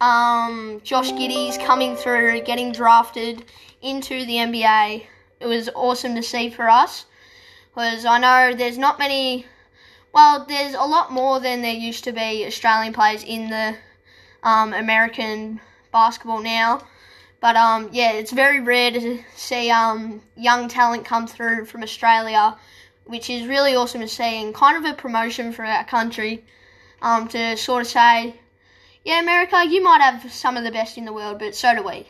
um, 0.00 0.80
Josh 0.82 1.12
Giddey's 1.12 1.56
coming 1.58 1.96
through, 1.96 2.42
getting 2.42 2.72
drafted 2.72 3.44
into 3.80 4.26
the 4.26 4.36
NBA, 4.36 5.06
it 5.40 5.46
was 5.46 5.70
awesome 5.74 6.14
to 6.16 6.22
see 6.22 6.50
for 6.50 6.68
us. 6.68 7.06
Because 7.74 8.04
I 8.04 8.18
know 8.18 8.54
there's 8.54 8.78
not 8.78 8.98
many, 8.98 9.46
well, 10.12 10.44
there's 10.46 10.74
a 10.74 10.82
lot 10.82 11.10
more 11.10 11.40
than 11.40 11.62
there 11.62 11.72
used 11.72 12.04
to 12.04 12.12
be 12.12 12.44
Australian 12.46 12.92
players 12.92 13.24
in 13.24 13.48
the 13.48 13.76
um, 14.42 14.74
American 14.74 15.60
basketball 15.90 16.42
now. 16.42 16.82
But 17.40 17.56
um, 17.56 17.88
yeah, 17.92 18.12
it's 18.12 18.30
very 18.30 18.60
rare 18.60 18.90
to 18.92 19.18
see 19.36 19.70
um, 19.70 20.22
young 20.36 20.68
talent 20.68 21.04
come 21.04 21.26
through 21.26 21.66
from 21.66 21.82
Australia, 21.82 22.56
which 23.06 23.28
is 23.30 23.46
really 23.46 23.74
awesome 23.74 24.00
to 24.00 24.08
see 24.08 24.42
and 24.42 24.54
kind 24.54 24.76
of 24.76 24.90
a 24.90 24.94
promotion 24.94 25.52
for 25.52 25.64
our 25.64 25.84
country 25.84 26.44
um, 27.02 27.28
to 27.28 27.56
sort 27.56 27.82
of 27.82 27.86
say, 27.88 28.34
yeah, 29.04 29.20
America, 29.20 29.64
you 29.68 29.82
might 29.82 30.00
have 30.00 30.32
some 30.32 30.56
of 30.56 30.64
the 30.64 30.70
best 30.70 30.96
in 30.96 31.04
the 31.04 31.12
world, 31.12 31.38
but 31.38 31.54
so 31.54 31.74
do 31.74 31.82
we. 31.82 32.06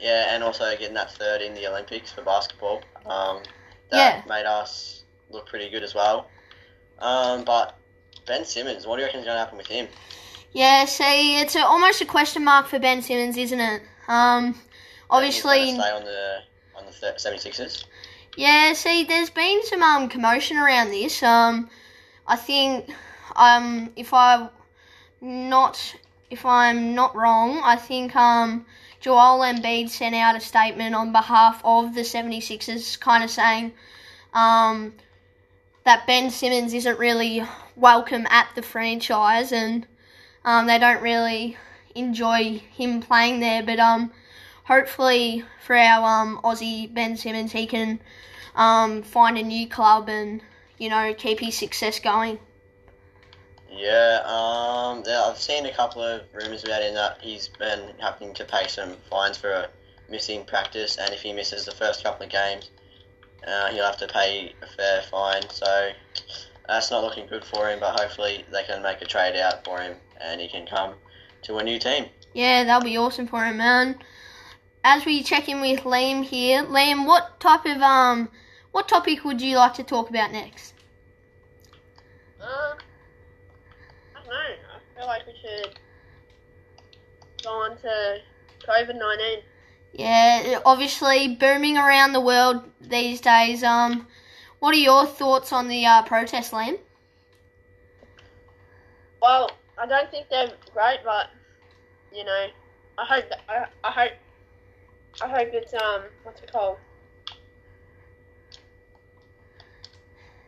yeah, 0.00 0.34
and 0.34 0.42
also 0.42 0.64
getting 0.76 0.94
that 0.94 1.12
third 1.12 1.40
in 1.42 1.54
the 1.54 1.66
Olympics 1.66 2.10
for 2.12 2.22
basketball. 2.22 2.82
Um, 3.06 3.42
that 3.90 4.16
Yeah. 4.16 4.22
made 4.28 4.46
us 4.46 5.04
look 5.30 5.46
pretty 5.46 5.68
good 5.70 5.82
as 5.82 5.94
well. 5.94 6.28
Um, 6.98 7.44
but 7.44 7.76
Ben 8.26 8.44
Simmons, 8.44 8.86
what 8.86 8.96
do 8.96 9.02
you 9.02 9.06
reckon 9.06 9.20
is 9.20 9.26
going 9.26 9.36
to 9.36 9.40
happen 9.40 9.58
with 9.58 9.66
him? 9.66 9.88
Yeah, 10.52 10.84
see, 10.86 11.40
it's 11.40 11.54
a, 11.56 11.64
almost 11.64 12.00
a 12.00 12.04
question 12.06 12.44
mark 12.44 12.66
for 12.66 12.78
Ben 12.78 13.02
Simmons, 13.02 13.36
isn't 13.36 13.60
it? 13.60 13.82
Um, 14.08 14.54
obviously, 15.10 15.72
stay 15.74 15.90
on 15.90 16.04
the 16.04 16.38
on 16.76 16.84
the 16.86 16.92
th- 16.92 17.16
76ers. 17.16 17.84
Yeah, 18.36 18.72
see, 18.72 19.04
there's 19.04 19.28
been 19.30 19.62
some 19.64 19.82
um 19.82 20.08
commotion 20.08 20.56
around 20.56 20.90
this. 20.90 21.22
Um, 21.22 21.68
I 22.26 22.36
think 22.36 22.90
um 23.36 23.90
if 23.94 24.14
I 24.14 24.48
not 25.20 25.94
if 26.30 26.46
I'm 26.46 26.94
not 26.94 27.14
wrong, 27.14 27.60
I 27.62 27.76
think 27.76 28.16
um 28.16 28.64
Joel 29.00 29.40
Embiid 29.40 29.90
sent 29.90 30.14
out 30.14 30.36
a 30.36 30.40
statement 30.40 30.94
on 30.94 31.12
behalf 31.12 31.60
of 31.64 31.94
the 31.94 32.00
76ers, 32.02 32.98
kind 32.98 33.22
of 33.22 33.30
saying 33.30 33.72
um 34.32 34.94
that 35.84 36.06
Ben 36.06 36.30
Simmons 36.30 36.72
isn't 36.72 36.98
really 36.98 37.44
welcome 37.76 38.26
at 38.30 38.48
the 38.54 38.62
franchise 38.62 39.52
and 39.52 39.86
um 40.46 40.66
they 40.66 40.78
don't 40.78 41.02
really 41.02 41.58
enjoy 41.94 42.62
him 42.70 43.02
playing 43.02 43.40
there, 43.40 43.62
but 43.62 43.78
um 43.78 44.10
hopefully 44.72 45.44
for 45.64 45.76
our 45.76 46.22
um 46.22 46.40
Aussie 46.44 46.92
Ben 46.92 47.16
Simmons 47.16 47.52
he 47.52 47.66
can 47.66 48.00
um, 48.54 49.02
find 49.02 49.38
a 49.38 49.42
new 49.42 49.68
club 49.68 50.08
and 50.08 50.42
you 50.78 50.88
know 50.88 51.14
keep 51.14 51.40
his 51.40 51.56
success 51.56 52.00
going. 52.00 52.38
Yeah, 53.70 54.20
um, 54.26 55.02
yeah, 55.06 55.24
I've 55.24 55.38
seen 55.38 55.64
a 55.64 55.72
couple 55.72 56.02
of 56.02 56.22
rumors 56.34 56.62
about 56.64 56.82
him 56.82 56.94
that 56.94 57.18
he's 57.22 57.48
been 57.48 57.94
having 57.98 58.34
to 58.34 58.44
pay 58.44 58.66
some 58.68 58.92
fines 59.08 59.38
for 59.38 59.50
a 59.50 59.68
missing 60.10 60.44
practice, 60.44 60.98
and 60.98 61.12
if 61.14 61.22
he 61.22 61.32
misses 61.32 61.64
the 61.64 61.72
first 61.72 62.04
couple 62.04 62.26
of 62.26 62.30
games, 62.30 62.70
uh, 63.46 63.70
he'll 63.70 63.84
have 63.84 63.96
to 63.96 64.06
pay 64.08 64.52
a 64.60 64.66
fair 64.66 65.02
fine. 65.10 65.48
So 65.48 65.90
that's 66.68 66.90
not 66.90 67.02
looking 67.02 67.26
good 67.28 67.44
for 67.46 67.70
him. 67.70 67.80
But 67.80 67.98
hopefully 67.98 68.44
they 68.52 68.64
can 68.64 68.82
make 68.82 69.00
a 69.00 69.06
trade 69.06 69.36
out 69.36 69.64
for 69.64 69.80
him, 69.80 69.96
and 70.20 70.38
he 70.38 70.48
can 70.48 70.66
come 70.66 70.94
to 71.42 71.56
a 71.56 71.64
new 71.64 71.78
team. 71.78 72.04
Yeah, 72.34 72.64
that'll 72.64 72.84
be 72.84 72.98
awesome 72.98 73.26
for 73.26 73.42
him, 73.42 73.56
man. 73.56 73.98
As 74.84 75.04
we 75.04 75.22
check 75.22 75.48
in 75.48 75.60
with 75.60 75.80
Liam 75.80 76.24
here, 76.24 76.64
Liam, 76.64 77.06
what 77.06 77.38
type 77.38 77.66
of 77.66 77.80
um, 77.80 78.28
what 78.72 78.88
topic 78.88 79.24
would 79.24 79.40
you 79.40 79.56
like 79.56 79.74
to 79.74 79.84
talk 79.84 80.10
about 80.10 80.32
next? 80.32 80.74
Uh, 82.40 82.44
I 82.44 84.18
don't 84.18 84.26
know. 84.26 84.34
I 84.34 84.98
feel 84.98 85.06
like 85.06 85.26
we 85.26 85.34
should 85.40 85.78
go 87.44 87.50
on 87.50 87.76
to 87.78 88.18
COVID 88.66 88.98
19. 88.98 89.42
Yeah, 89.92 90.60
obviously 90.64 91.36
booming 91.36 91.76
around 91.76 92.12
the 92.12 92.20
world 92.20 92.64
these 92.80 93.20
days. 93.20 93.62
Um, 93.62 94.08
what 94.58 94.74
are 94.74 94.78
your 94.78 95.06
thoughts 95.06 95.52
on 95.52 95.68
the 95.68 95.86
uh, 95.86 96.02
protest, 96.02 96.50
Liam? 96.50 96.78
Well, 99.20 99.50
I 99.78 99.86
don't 99.86 100.10
think 100.10 100.28
they're 100.28 100.50
great, 100.72 101.00
but 101.04 101.30
you 102.12 102.24
know, 102.24 102.46
I 102.98 103.04
hope 103.04 103.28
that 103.28 103.40
I, 103.48 103.66
I 103.84 103.90
hope 103.92 104.12
I 105.20 105.28
hope 105.28 105.48
it's 105.52 105.74
um 105.74 106.02
what's 106.22 106.40
it 106.42 106.50
called? 106.52 106.78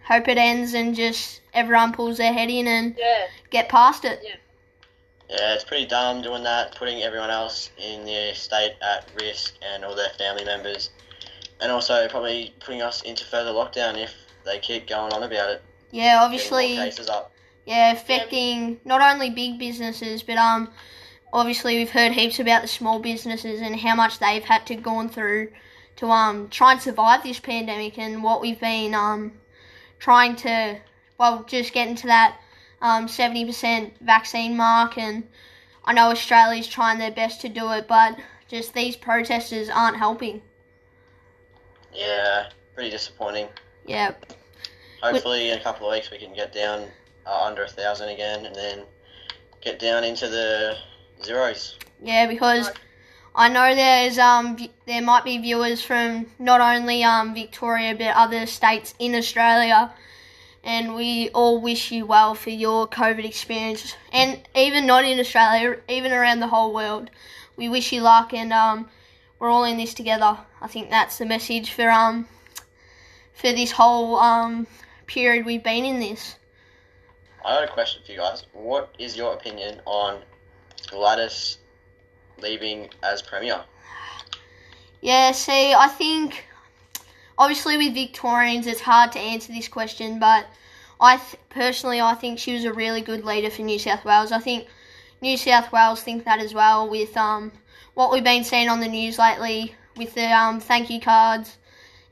Hope 0.04 0.28
it 0.28 0.37
ends 0.38 0.75
and 0.75 0.94
just 0.94 1.40
everyone 1.52 1.92
pulls 1.92 2.18
their 2.18 2.33
head 2.33 2.50
in 2.50 2.66
and 2.66 2.94
Yeah, 2.99 3.26
get 3.50 3.68
past 3.68 4.04
it. 4.04 4.21
Yeah, 5.28 5.54
it's 5.54 5.64
pretty 5.64 5.87
dumb 5.87 6.23
doing 6.23 6.42
that, 6.42 6.76
putting 6.76 7.02
everyone 7.02 7.30
else 7.30 7.71
in 7.78 8.04
the 8.04 8.33
state 8.35 8.75
at 8.83 9.09
risk 9.18 9.54
and 9.62 9.85
all 9.85 9.97
their 9.97 10.11
family 10.11 10.44
members, 10.44 10.90
and 11.61 11.73
also 11.73 12.06
probably 12.09 12.54
putting 12.61 12.83
us 12.83 13.02
into 13.02 13.25
further 13.25 13.50
lockdown 13.50 13.97
if 13.97 14.14
they 14.44 14.59
keep 14.59 14.87
going 14.87 15.12
on 15.12 15.23
about 15.23 15.50
it. 15.50 15.62
Yeah, 15.90 16.21
obviously. 16.21 16.76
more 16.76 16.85
cases 16.85 17.09
up. 17.09 17.33
Yeah, 17.64 17.92
affecting 17.92 18.78
not 18.85 19.00
only 19.00 19.30
big 19.30 19.59
businesses, 19.59 20.23
but 20.23 20.37
um, 20.37 20.71
obviously 21.35 21.76
we've 21.76 21.91
heard 21.91 22.12
heaps 22.12 22.38
about 22.38 22.62
the 22.62 22.69
small 22.69 22.99
businesses 22.99 23.61
and 23.61 23.79
how 23.79 23.95
much 23.95 24.19
they've 24.19 24.45
had 24.45 24.64
to 24.67 24.75
gone 24.76 25.09
through 25.09 25.50
to 25.97 26.07
um 26.07 26.49
try 26.49 26.73
and 26.73 26.81
survive 26.81 27.23
this 27.23 27.41
pandemic 27.41 27.99
and 27.99 28.23
what 28.23 28.41
we've 28.41 28.61
been 28.61 28.95
um 28.95 29.33
trying 29.99 30.35
to 30.35 30.79
well 31.19 31.45
just 31.45 31.75
getting 31.75 31.97
to 31.97 32.07
that 32.07 32.38
um 32.81 33.09
seventy 33.09 33.45
percent 33.45 33.93
vaccine 34.00 34.57
mark 34.57 34.97
and 34.97 35.25
I 35.85 35.93
know 35.93 36.11
Australia's 36.11 36.67
trying 36.67 36.99
their 36.99 37.11
best 37.11 37.43
to 37.43 37.50
do 37.50 37.71
it, 37.73 37.87
but 37.87 38.17
just 38.49 38.73
these 38.73 38.97
protesters 38.97 39.69
aren't 39.69 39.99
helping. 39.99 40.41
Yeah, 41.93 42.47
pretty 42.75 42.88
disappointing. 42.88 43.49
Yeah, 43.85 44.14
Hopefully, 45.03 45.50
in 45.50 45.59
a 45.59 45.62
couple 45.62 45.87
of 45.87 45.93
weeks, 45.93 46.11
we 46.11 46.17
can 46.17 46.33
get 46.33 46.55
down 46.55 46.88
uh, 47.26 47.45
under 47.45 47.64
a 47.64 47.69
thousand 47.69 48.09
again, 48.09 48.47
and 48.47 48.57
then 48.57 48.85
get 49.61 49.79
down 49.79 50.03
into 50.03 50.26
the 50.26 50.79
zeros. 51.23 51.78
Yeah, 52.02 52.26
because 52.26 52.71
I 53.35 53.49
know 53.49 53.75
there's 53.75 54.18
um 54.18 54.56
there 54.87 55.02
might 55.02 55.25
be 55.25 55.38
viewers 55.38 55.83
from 55.83 56.26
not 56.38 56.61
only 56.61 57.02
um 57.02 57.35
Victoria 57.35 57.94
but 57.94 58.14
other 58.14 58.47
states 58.47 58.94
in 58.99 59.14
Australia, 59.14 59.92
and 60.62 60.94
we 60.94 61.30
all 61.30 61.61
wish 61.61 61.90
you 61.90 62.06
well 62.06 62.35
for 62.35 62.50
your 62.50 62.87
COVID 62.87 63.25
experience, 63.25 63.97
and 64.12 64.40
even 64.54 64.87
not 64.87 65.04
in 65.04 65.18
Australia, 65.18 65.78
even 65.88 66.12
around 66.12 66.40
the 66.40 66.49
whole 66.49 66.73
world. 66.73 67.11
We 67.56 67.68
wish 67.68 67.92
you 67.92 68.02
luck, 68.02 68.33
and 68.33 68.52
um 68.52 68.88
we're 69.38 69.50
all 69.50 69.64
in 69.64 69.78
this 69.78 69.94
together. 69.94 70.38
I 70.61 70.68
think 70.68 70.90
that's 70.90 71.18
the 71.18 71.26
message 71.26 71.73
for 71.73 71.90
um 71.90 72.28
for 73.35 73.52
this 73.52 73.73
whole 73.73 74.16
um 74.16 74.66
period 75.06 75.44
we've 75.44 75.64
been 75.64 75.85
in 75.85 75.99
this. 75.99 76.37
I 77.44 77.54
got 77.61 77.64
a 77.64 77.73
question 77.73 78.02
for 78.06 78.12
you 78.12 78.18
guys. 78.18 78.47
What 78.52 78.94
is 78.99 79.16
your 79.16 79.35
opinion 79.35 79.80
on 79.85 80.23
Gladys 80.87 81.59
leaving 82.38 82.91
as 83.03 83.23
premier? 83.23 83.64
Yeah, 85.00 85.33
see, 85.33 85.75
I 85.75 85.88
think 85.88 86.47
obviously 87.38 87.76
with 87.76 87.95
Victorians 87.95 88.67
it's 88.67 88.81
hard 88.83 89.12
to 89.12 89.19
answer 89.21 89.53
this 89.53 89.69
question, 89.69 90.19
but 90.19 90.47
I 91.00 91.17
th- 91.17 91.37
personally 91.50 92.00
I 92.00 92.14
think 92.14 92.38
she 92.38 92.55
was 92.55 92.64
a 92.64 92.73
really 92.73 93.00
good 93.03 93.25
leader 93.25 93.50
for 93.50 93.62
New 93.62 93.79
South 93.79 94.05
Wales. 94.05 94.33
I 94.33 94.38
think 94.41 94.69
New 95.21 95.37
South 95.37 95.73
Wales 95.73 96.03
think 96.03 96.25
that 96.25 96.41
as 96.41 96.55
well 96.55 96.88
with 96.88 97.17
um 97.17 97.53
what 97.95 98.12
we've 98.12 98.25
been 98.25 98.45
seeing 98.45 98.69
on 98.69 98.81
the 98.81 98.88
news 98.88 99.19
lately 99.19 99.75
with 99.97 100.14
the 100.14 100.26
um 100.33 100.61
thank 100.61 100.91
you 100.91 101.00
cards, 101.00 101.59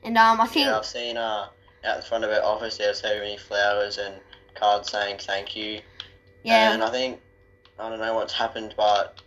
and 0.03 0.17
um 0.17 0.41
I 0.41 0.47
think 0.47 0.67
Yeah, 0.67 0.77
I've 0.77 0.85
seen 0.85 1.17
uh, 1.17 1.49
out 1.85 1.97
the 1.97 2.03
front 2.07 2.23
of 2.23 2.31
her 2.31 2.43
office 2.43 2.77
there 2.77 2.89
were 2.89 2.93
so 2.93 3.09
many 3.19 3.37
flowers 3.37 3.97
and 3.97 4.15
cards 4.55 4.91
saying 4.91 5.17
thank 5.19 5.55
you. 5.55 5.81
yeah 6.43 6.73
And 6.73 6.83
I 6.83 6.89
think 6.91 7.21
I 7.79 7.89
don't 7.89 7.99
know 7.99 8.13
what's 8.13 8.33
happened, 8.33 8.73
but 8.77 9.21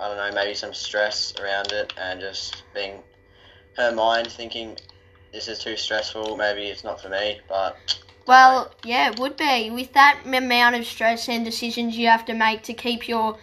I 0.00 0.08
don't 0.08 0.16
know 0.16 0.32
maybe 0.34 0.54
some 0.54 0.74
stress 0.74 1.34
around 1.40 1.72
it 1.72 1.92
and 1.96 2.20
just 2.20 2.62
being 2.74 3.00
her 3.76 3.92
mind 3.92 4.28
thinking 4.30 4.76
this 5.32 5.48
is 5.48 5.58
too 5.58 5.76
stressful. 5.76 6.36
Maybe 6.36 6.66
it's 6.66 6.84
not 6.84 7.00
for 7.00 7.08
me, 7.08 7.40
but 7.48 7.76
Well, 8.26 8.72
yeah, 8.84 9.10
it 9.10 9.18
would 9.18 9.36
be. 9.36 9.70
With 9.70 9.92
that 9.92 10.20
amount 10.24 10.76
of 10.76 10.86
stress 10.86 11.28
and 11.28 11.44
decisions 11.44 11.96
you 11.96 12.08
have 12.08 12.24
to 12.26 12.34
make 12.34 12.62
to 12.64 12.74
keep 12.74 13.08
your 13.08 13.36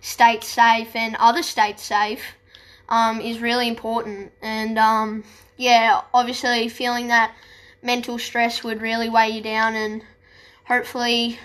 state 0.00 0.44
safe 0.44 0.94
and 0.94 1.16
other 1.16 1.42
states 1.42 1.82
safe 1.82 2.22
um, 2.88 3.20
is 3.20 3.40
really 3.40 3.68
important. 3.68 4.32
And 4.42 4.78
um, 4.78 5.24
yeah, 5.56 6.02
obviously, 6.14 6.68
feeling 6.68 7.08
that 7.08 7.34
mental 7.82 8.18
stress 8.18 8.62
would 8.64 8.80
really 8.80 9.08
weigh 9.08 9.30
you 9.30 9.42
down, 9.42 9.74
and 9.74 10.02
hopefully, 10.64 11.38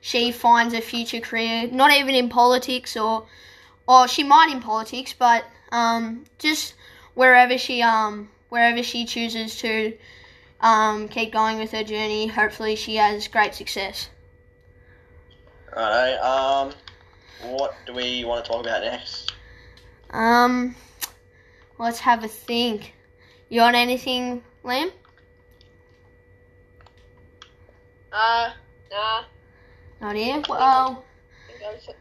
she 0.00 0.32
finds 0.32 0.74
a 0.74 0.80
future 0.80 1.20
career, 1.20 1.68
not 1.70 1.92
even 1.92 2.14
in 2.14 2.28
politics 2.28 2.96
or, 2.96 3.26
or 3.86 4.08
she 4.08 4.22
might 4.22 4.50
in 4.50 4.60
politics, 4.60 5.14
but 5.18 5.44
um, 5.72 6.24
just 6.38 6.74
wherever 7.14 7.58
she 7.58 7.82
um 7.82 8.30
wherever 8.48 8.82
she 8.82 9.04
chooses 9.04 9.56
to 9.56 9.96
um, 10.60 11.08
keep 11.08 11.32
going 11.32 11.58
with 11.58 11.70
her 11.72 11.84
journey. 11.84 12.26
Hopefully, 12.26 12.76
she 12.76 12.96
has 12.96 13.28
great 13.28 13.54
success. 13.54 14.10
Righto. 15.74 16.22
Um, 16.22 16.72
what 17.42 17.74
do 17.86 17.94
we 17.94 18.24
want 18.24 18.44
to 18.44 18.50
talk 18.50 18.60
about 18.60 18.82
next? 18.82 19.32
Um, 20.10 20.74
let's 21.78 22.00
have 22.00 22.24
a 22.24 22.28
think. 22.28 22.94
You 23.48 23.62
on 23.62 23.74
anything, 23.74 24.42
Liam? 24.64 24.92
Uh, 28.12 28.50
nah. 28.90 29.22
Not 30.00 30.16
here. 30.16 30.42
Well, 30.48 31.04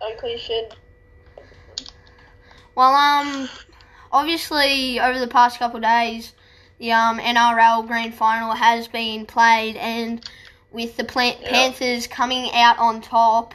I 0.02 0.38
should. 0.38 0.76
well, 2.76 2.94
um, 2.94 3.50
obviously 4.12 5.00
over 5.00 5.20
the 5.20 5.28
past 5.28 5.60
couple 5.60 5.78
of 5.78 5.84
days, 5.84 6.34
the 6.80 6.92
um 6.94 7.20
NRL 7.20 7.86
Grand 7.88 8.14
Final 8.14 8.54
has 8.54 8.88
been 8.88 9.26
played, 9.26 9.76
and 9.76 10.24
with 10.72 10.96
the 10.98 11.04
Plant 11.04 11.40
Yeah. 11.42 11.50
Panthers 11.52 12.08
coming 12.08 12.52
out 12.54 12.78
on 12.80 13.02
top, 13.02 13.54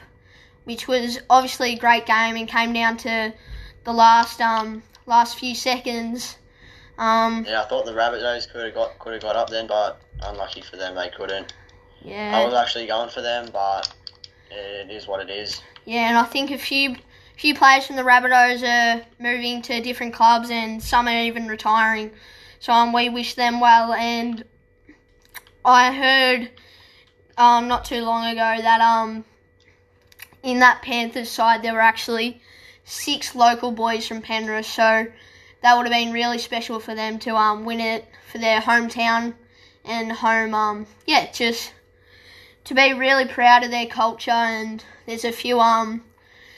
which 0.65 0.87
was 0.89 1.21
obviously 1.31 1.73
a 1.75 1.79
great 1.79 2.05
game 2.07 2.37
and 2.37 2.47
came 2.49 2.73
down 2.73 2.97
to 2.99 3.33
the 3.85 3.93
last 3.93 4.41
um 4.41 4.83
last 5.07 5.39
few 5.39 5.55
seconds. 5.55 6.37
Um, 6.99 7.45
Yeah, 7.49 7.63
I 7.63 7.65
thought 7.65 7.87
the 7.87 7.93
Rabbitohs 7.93 8.51
could 8.53 8.65
have 8.65 8.75
got 8.75 8.99
could 8.99 9.15
have 9.15 9.23
got 9.23 9.37
up 9.37 9.49
then, 9.49 9.67
but 9.67 10.01
unlucky 10.23 10.61
for 10.61 10.77
them, 10.77 10.95
they 10.95 11.09
couldn't. 11.09 11.55
yeah. 12.03 12.37
I 12.37 12.45
was 12.45 12.55
actually 12.55 12.87
going 12.87 13.09
for 13.09 13.23
them, 13.23 13.49
but 13.53 13.93
it 14.55 14.91
is 14.91 15.07
what 15.07 15.21
it 15.21 15.31
is. 15.31 15.61
Yeah, 15.85 16.09
and 16.09 16.19
I 16.19 16.25
think 16.25 16.51
a 16.51 16.59
few 16.59 16.97
few 17.37 17.55
players 17.55 17.87
from 17.87 17.97
the 17.97 18.03
Rabbitohs 18.03 18.63
are 18.63 19.05
moving 19.19 19.61
to 19.63 19.81
different 19.81 20.15
clubs, 20.15 20.51
and 20.51 20.83
some 20.83 21.09
are 21.09 21.23
even 21.23 21.49
retiring. 21.49 22.11
So 22.65 22.73
um, 22.73 22.95
we 22.95 23.11
wish 23.11 23.35
them 23.35 23.61
well. 23.61 23.93
And 23.93 24.43
I 25.65 25.93
heard 25.93 26.51
um, 27.37 27.69
not 27.69 27.85
too 27.85 28.01
long 28.01 28.25
ago 28.25 28.63
that 28.63 28.81
um, 28.81 29.27
in 30.43 30.61
that 30.61 30.81
Panthers 30.81 31.29
side 31.29 31.63
there 31.63 31.75
were 31.75 31.81
actually 31.81 32.41
six 32.85 33.35
local 33.35 33.71
boys 33.71 34.07
from 34.07 34.23
Penrith. 34.23 34.65
So 34.65 35.07
that 35.61 35.77
would 35.77 35.87
have 35.87 35.93
been 35.93 36.13
really 36.13 36.39
special 36.39 36.81
for 36.81 36.95
them 36.95 37.19
to 37.19 37.37
um, 37.37 37.67
win 37.67 37.81
it 37.81 38.07
for 38.33 38.39
their 38.39 38.63
hometown 38.63 39.35
and 39.85 40.11
home. 40.11 40.55
Um, 40.55 40.87
yeah, 41.05 41.31
just 41.33 41.74
to 42.65 42.75
be 42.75 42.93
really 42.95 43.27
proud 43.27 43.63
of 43.63 43.71
their 43.71 43.87
culture 43.87 44.31
and 44.31 44.85
there's 45.07 45.25
a 45.25 45.33
few 45.33 45.61
um 45.61 46.03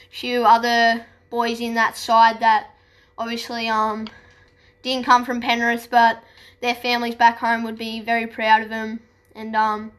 few 0.09 0.43
other 0.45 1.05
boys 1.29 1.59
in 1.59 1.73
that 1.73 1.97
side 1.97 2.39
that 2.39 2.71
obviously 3.17 3.67
um 3.67 4.07
didn't 4.81 5.05
come 5.05 5.25
from 5.25 5.41
Penrith 5.41 5.89
but 5.91 6.23
their 6.61 6.75
families 6.75 7.15
back 7.15 7.37
home 7.37 7.63
would 7.63 7.77
be 7.77 7.99
very 8.01 8.27
proud 8.27 8.61
of 8.61 8.69
them 8.69 8.99
and 9.35 9.55
um 9.55 9.91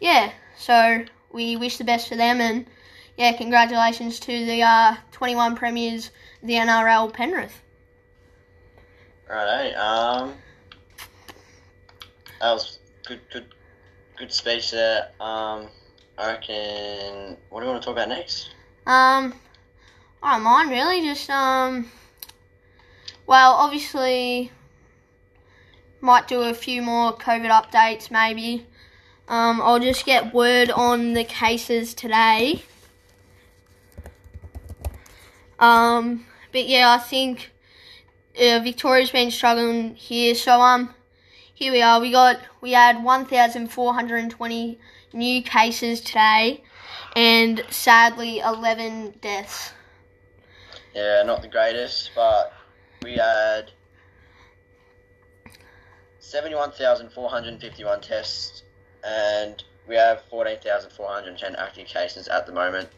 yeah 0.00 0.30
so 0.56 1.04
we 1.32 1.56
wish 1.56 1.78
the 1.78 1.84
best 1.84 2.08
for 2.08 2.16
them 2.16 2.40
and 2.40 2.66
yeah 3.16 3.32
congratulations 3.36 4.20
to 4.20 4.44
the 4.46 4.62
uh 4.62 4.94
21 5.12 5.56
premiers 5.56 6.10
the 6.42 6.54
NRL 6.54 7.12
Penrith 7.12 7.62
Righto. 9.28 9.78
Um, 9.78 10.34
that 12.40 12.52
was 12.52 12.78
good, 13.04 13.20
good, 13.32 13.46
good 14.16 14.32
speech 14.32 14.70
there. 14.70 15.08
Um, 15.20 15.68
I 16.18 16.32
reckon. 16.32 17.36
What 17.50 17.60
do 17.60 17.66
you 17.66 17.72
want 17.72 17.82
to 17.82 17.86
talk 17.86 17.96
about 17.96 18.08
next? 18.08 18.50
Um, 18.86 19.34
I 20.22 20.34
don't 20.34 20.42
mind 20.42 20.70
really. 20.70 21.02
Just 21.02 21.28
um, 21.30 21.90
well, 23.26 23.52
obviously, 23.52 24.50
might 26.00 26.28
do 26.28 26.42
a 26.42 26.54
few 26.54 26.82
more 26.82 27.16
COVID 27.16 27.50
updates 27.50 28.10
maybe. 28.10 28.66
Um, 29.28 29.60
I'll 29.60 29.80
just 29.80 30.06
get 30.06 30.32
word 30.32 30.70
on 30.70 31.14
the 31.14 31.24
cases 31.24 31.94
today. 31.94 32.62
Um, 35.58 36.26
but 36.52 36.68
yeah, 36.68 36.90
I 36.92 36.98
think 36.98 37.50
uh, 38.40 38.60
Victoria's 38.62 39.10
been 39.10 39.30
struggling 39.30 39.94
here. 39.94 40.34
So 40.34 40.60
um, 40.60 40.94
here 41.56 41.72
we 41.72 41.80
are. 41.80 42.00
We 42.00 42.12
got 42.12 42.38
we 42.60 42.72
had 42.72 43.02
1,420 43.02 44.78
new 45.14 45.42
cases 45.42 46.02
today 46.02 46.62
and 47.16 47.64
sadly 47.70 48.40
11 48.40 49.14
deaths. 49.22 49.72
Yeah, 50.94 51.22
not 51.24 51.40
the 51.40 51.48
greatest, 51.48 52.10
but 52.14 52.52
we 53.02 53.14
had 53.14 53.70
seventy-one 56.20 56.72
thousand 56.72 57.10
four 57.10 57.30
hundred 57.30 57.60
fifty-one 57.60 58.00
tests, 58.00 58.62
and 59.04 59.62
we 59.88 59.94
have 59.94 60.22
fourteen 60.30 60.58
thousand 60.58 60.90
four 60.90 61.08
hundred 61.08 61.38
ten 61.38 61.54
active 61.56 61.86
cases 61.86 62.28
at 62.28 62.46
the 62.46 62.52
moment. 62.52 62.88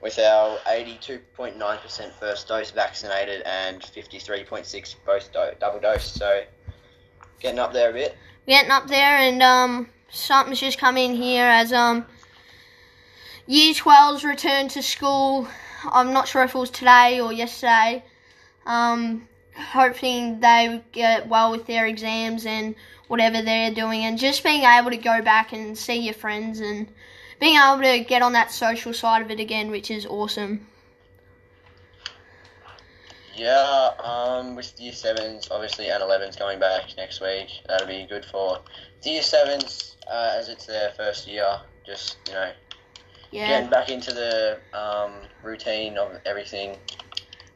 With 0.00 0.18
our 0.18 0.58
82.9% 0.66 2.12
first 2.20 2.46
dose 2.46 2.70
vaccinated 2.70 3.40
and 3.46 3.80
53.6 3.80 4.94
both 5.06 5.32
do- 5.32 5.52
double 5.58 5.80
dose, 5.80 6.04
so 6.04 6.42
getting 7.44 7.60
up 7.60 7.74
there 7.74 7.90
a 7.90 7.92
bit. 7.92 8.16
Getting 8.48 8.70
up 8.70 8.88
there 8.88 9.18
and 9.18 9.42
um 9.42 9.88
something's 10.08 10.60
just 10.60 10.78
come 10.78 10.96
in 10.96 11.14
here 11.14 11.44
as 11.44 11.72
um 11.72 12.06
year 13.46 13.74
12s 13.74 14.24
returned 14.24 14.70
to 14.70 14.82
school. 14.82 15.46
I'm 15.92 16.14
not 16.14 16.26
sure 16.26 16.42
if 16.42 16.54
it 16.54 16.58
was 16.58 16.70
today 16.70 17.20
or 17.20 17.32
yesterday. 17.32 18.02
Um 18.64 19.28
hoping 19.54 20.40
they 20.40 20.82
get 20.90 21.28
well 21.28 21.50
with 21.50 21.66
their 21.66 21.86
exams 21.86 22.46
and 22.46 22.74
whatever 23.08 23.42
they're 23.42 23.74
doing 23.74 24.04
and 24.04 24.18
just 24.18 24.42
being 24.42 24.62
able 24.62 24.90
to 24.90 24.96
go 24.96 25.20
back 25.20 25.52
and 25.52 25.76
see 25.76 25.98
your 26.00 26.14
friends 26.14 26.60
and 26.60 26.88
being 27.38 27.58
able 27.58 27.82
to 27.82 28.02
get 28.04 28.22
on 28.22 28.32
that 28.32 28.50
social 28.50 28.94
side 28.94 29.20
of 29.20 29.30
it 29.30 29.38
again, 29.38 29.70
which 29.70 29.90
is 29.90 30.06
awesome. 30.06 30.66
Yeah, 33.36 33.90
um, 34.02 34.54
with 34.54 34.78
year 34.78 34.92
sevens, 34.92 35.48
obviously, 35.50 35.88
and 35.88 36.02
11s 36.02 36.38
going 36.38 36.60
back 36.60 36.84
next 36.96 37.20
week. 37.20 37.48
That'll 37.66 37.86
be 37.86 38.06
good 38.08 38.24
for 38.24 38.60
the 39.02 39.10
year 39.10 39.22
sevens, 39.22 39.96
uh, 40.10 40.34
as 40.38 40.48
it's 40.48 40.66
their 40.66 40.90
first 40.96 41.26
year. 41.26 41.60
Just 41.84 42.16
you 42.28 42.34
know, 42.34 42.52
Yeah. 43.30 43.48
getting 43.48 43.70
back 43.70 43.90
into 43.90 44.12
the 44.12 44.58
um, 44.72 45.12
routine 45.42 45.98
of 45.98 46.18
everything. 46.24 46.78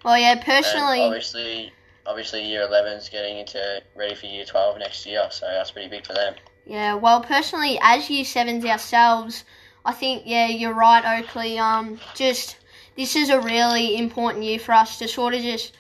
Well, 0.05 0.19
yeah. 0.19 0.33
And 0.33 0.43
Personally, 0.43 1.01
obviously, 1.01 1.73
obviously, 2.07 2.45
year 2.45 2.67
11's 2.67 3.09
getting 3.09 3.39
into 3.39 3.83
ready 3.95 4.15
for 4.15 4.27
year 4.27 4.45
12 4.45 4.79
next 4.79 5.07
year, 5.07 5.27
so 5.31 5.47
that's 5.47 5.71
pretty 5.71 5.89
big 5.89 6.07
for 6.07 6.15
them. 6.15 6.35
Yeah, 6.67 6.95
well, 6.95 7.23
personally, 7.23 7.79
as 7.83 8.11
year 8.11 8.25
sevens 8.25 8.65
ourselves, 8.65 9.45
I 9.85 9.93
think 9.93 10.25
yeah, 10.27 10.49
you're 10.49 10.75
right, 10.75 11.21
Oakley. 11.23 11.59
Um, 11.59 11.99
just 12.15 12.58
this 12.99 13.15
is 13.15 13.31
a 13.31 13.41
really 13.41 13.97
important 13.97 14.43
year 14.43 14.59
for 14.59 14.73
us 14.73 14.99
to 14.99 15.07
sort 15.07 15.33
of 15.33 15.41
just 15.41 15.73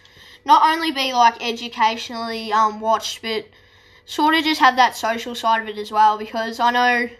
not 0.44 0.72
only 0.72 0.92
be 0.92 1.12
like 1.12 1.42
educationally 1.42 2.52
um 2.52 2.78
watched, 2.78 3.22
but 3.22 3.44
sort 4.07 4.37
of 4.37 4.44
just 4.44 4.61
have 4.61 4.76
that 4.76 4.94
social 4.96 5.35
side 5.35 5.61
of 5.61 5.68
it 5.68 5.76
as 5.78 5.90
well. 5.90 6.16
Because 6.16 6.61
I 6.61 6.70
know 6.70 7.11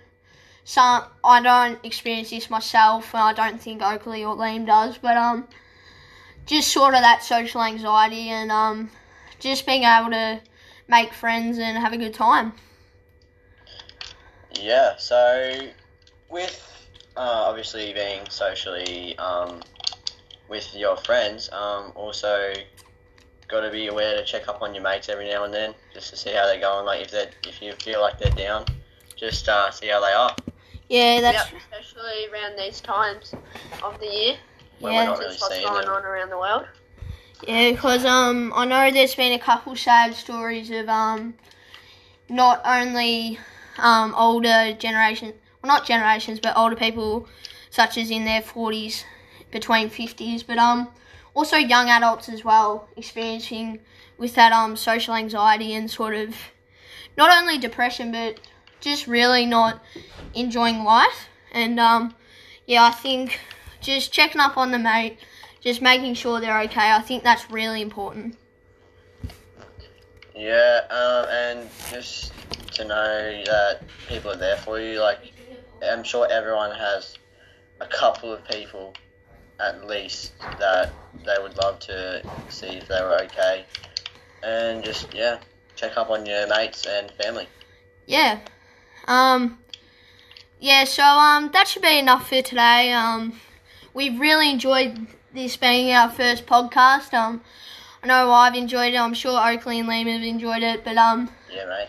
some 0.63 1.03
I 1.25 1.43
don't 1.43 1.85
experience 1.85 2.31
this 2.31 2.49
myself, 2.49 3.13
and 3.13 3.23
I 3.25 3.33
don't 3.33 3.61
think 3.61 3.83
Oakley 3.83 4.25
or 4.25 4.37
Liam 4.37 4.65
does, 4.67 4.97
but 4.99 5.17
um, 5.17 5.49
just 6.47 6.69
sort 6.69 6.95
of 6.95 7.01
that 7.01 7.25
social 7.25 7.61
anxiety 7.61 8.29
and 8.29 8.53
um, 8.53 8.91
just 9.41 9.67
being 9.67 9.83
able 9.83 10.11
to 10.13 10.41
make 10.87 11.13
friends 11.13 11.59
and 11.59 11.77
have 11.77 11.93
a 11.93 11.99
good 11.99 12.15
time. 12.15 12.53
Yeah, 14.61 14.95
so 14.97 15.69
with 16.31 16.89
uh, 17.17 17.47
obviously 17.49 17.93
being 17.93 18.21
socially 18.31 19.19
um, 19.19 19.61
with 20.49 20.75
your 20.75 20.97
friends, 20.97 21.51
um, 21.53 21.93
also 21.95 22.53
got 23.49 23.61
to 23.61 23.71
be 23.71 23.87
aware 23.89 24.17
to 24.17 24.25
check 24.25 24.49
up 24.49 24.63
on 24.63 24.75
your 24.75 24.83
mates 24.83 25.09
every 25.09 25.29
now 25.29 25.45
and 25.45 25.53
then, 25.53 25.75
just 25.93 26.11
to 26.11 26.17
see 26.17 26.31
how 26.33 26.47
they're 26.47 26.61
going. 26.61 26.85
Like 26.85 27.03
if 27.03 27.11
they 27.11 27.29
if 27.49 27.63
you 27.63 27.73
feel 27.73 28.01
like 28.01 28.19
they're 28.19 28.31
down, 28.33 28.65
just 29.17 29.49
uh, 29.49 29.71
see 29.71 29.89
how 29.89 30.01
they 30.01 30.13
are. 30.13 30.35
Yeah, 30.89 31.21
that's 31.21 31.51
Yep, 31.53 31.61
especially 31.61 32.27
around 32.33 32.59
these 32.59 32.81
times 32.81 33.35
of 33.83 33.99
the 34.01 34.07
year. 34.07 34.37
When 34.81 34.93
Yeah. 34.93 34.99
we're 35.01 35.05
not 35.07 35.19
really 35.19 35.37
what's 35.39 35.61
going 35.61 35.87
them. 35.87 35.95
on 35.95 36.05
around 36.05 36.31
the 36.31 36.39
world. 36.39 36.67
Yeah, 37.47 37.71
because 37.71 38.05
um, 38.05 38.53
I 38.55 38.65
know 38.65 38.91
there's 38.91 39.15
been 39.15 39.33
a 39.33 39.39
couple 39.39 39.77
sad 39.77 40.15
stories 40.15 40.71
of 40.71 40.89
um, 40.89 41.35
not 42.29 42.61
only 42.65 43.39
um 43.79 44.15
older 44.15 44.73
generation, 44.79 45.35
well 45.63 45.73
not 45.73 45.87
generations, 45.87 46.41
but 46.41 46.57
older 46.57 46.77
people, 46.77 47.29
such 47.71 47.97
as 47.97 48.11
in 48.11 48.25
their 48.25 48.43
forties, 48.43 49.05
between 49.51 49.89
fifties, 49.91 50.43
but 50.43 50.59
um, 50.59 50.89
also 51.35 51.57
young 51.57 51.89
adults 51.89 52.29
as 52.29 52.45
well, 52.45 52.89
experiencing 52.97 53.81
with 54.17 54.35
that 54.35 54.53
um 54.53 54.77
social 54.77 55.15
anxiety 55.15 55.75
and 55.75 55.91
sort 55.91 56.15
of 56.15 56.35
not 57.17 57.31
only 57.37 57.59
depression, 57.59 58.13
but 58.13 58.41
just 58.81 59.07
really 59.07 59.47
not 59.47 59.83
enjoying 60.35 60.85
life. 60.85 61.29
And 61.53 61.81
um, 61.81 62.15
yeah, 62.67 62.85
I 62.85 62.91
think 62.91 63.41
just 63.81 64.13
checking 64.13 64.41
up 64.41 64.57
on 64.57 64.71
the 64.71 64.79
mate 64.79 65.19
just 65.61 65.83
making 65.83 66.15
sure 66.15 66.41
they're 66.41 66.61
okay. 66.63 66.93
I 66.93 67.01
think 67.01 67.23
that's 67.23 67.51
really 67.51 67.83
important. 67.83 68.37
Yeah, 70.35 70.81
um, 70.91 71.27
and 71.31 71.71
just 71.91 72.33
to 72.75 72.85
know 72.85 73.43
that 73.47 73.81
people 74.09 74.31
are 74.31 74.37
there 74.37 74.57
for 74.57 74.81
you. 74.81 75.01
Like 75.01 75.33
I'm 75.83 76.05
sure 76.05 76.29
everyone 76.31 76.71
has 76.77 77.19
a 77.81 77.87
couple 77.87 78.33
of 78.33 78.45
people 78.49 78.95
at 79.61 79.87
least 79.87 80.33
that 80.59 80.92
they 81.25 81.37
would 81.40 81.57
love 81.59 81.79
to 81.81 82.23
see 82.49 82.68
if 82.79 82.88
they 82.88 83.01
were 83.01 83.18
okay, 83.23 83.64
and 84.42 84.83
just 84.85 85.12
yeah, 85.14 85.38
check 85.77 85.97
up 85.97 86.11
on 86.11 86.27
your 86.27 86.47
mates 86.49 86.87
and 86.87 87.11
family. 87.12 87.47
Yeah. 88.07 88.40
Um 89.07 89.59
yeah, 90.61 90.85
so 90.85 91.03
um 91.03 91.51
that 91.53 91.68
should 91.68 91.83
be 91.83 91.99
enough 91.99 92.29
for 92.29 92.42
today. 92.42 92.92
Um 92.92 93.40
we've 93.94 94.18
really 94.18 94.51
enjoyed 94.51 95.07
this 95.33 95.57
being 95.57 95.92
our 95.92 96.11
first 96.11 96.47
podcast. 96.47 97.12
Um 97.14 97.42
I 98.03 98.07
know 98.07 98.31
I've 98.31 98.55
enjoyed 98.55 98.94
it, 98.94 98.99
I'm 98.99 99.14
sure 99.14 99.38
Oakley 99.38 99.81
and 99.81 99.88
Liam 99.88 100.07
have 100.12 100.23
enjoyed 100.23 100.62
it, 100.62 100.85
but 100.85 100.97
um 100.97 101.31
Yeah, 101.53 101.66
mate. 101.66 101.88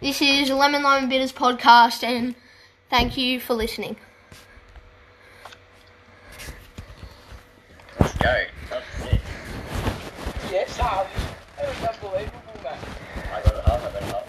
this 0.00 0.20
is 0.22 0.50
Lemon 0.50 0.82
Lime 0.82 1.08
Bitters 1.08 1.32
podcast 1.32 2.02
and 2.04 2.34
thank 2.90 3.16
you 3.16 3.40
for 3.40 3.54
listening. 3.54 3.96
Go. 8.18 8.44
That's 8.70 9.12
it. 9.12 9.20
Yes, 10.50 10.76
Harvey. 10.78 11.10
That 11.56 11.68
was 11.68 11.88
unbelievable, 11.88 12.37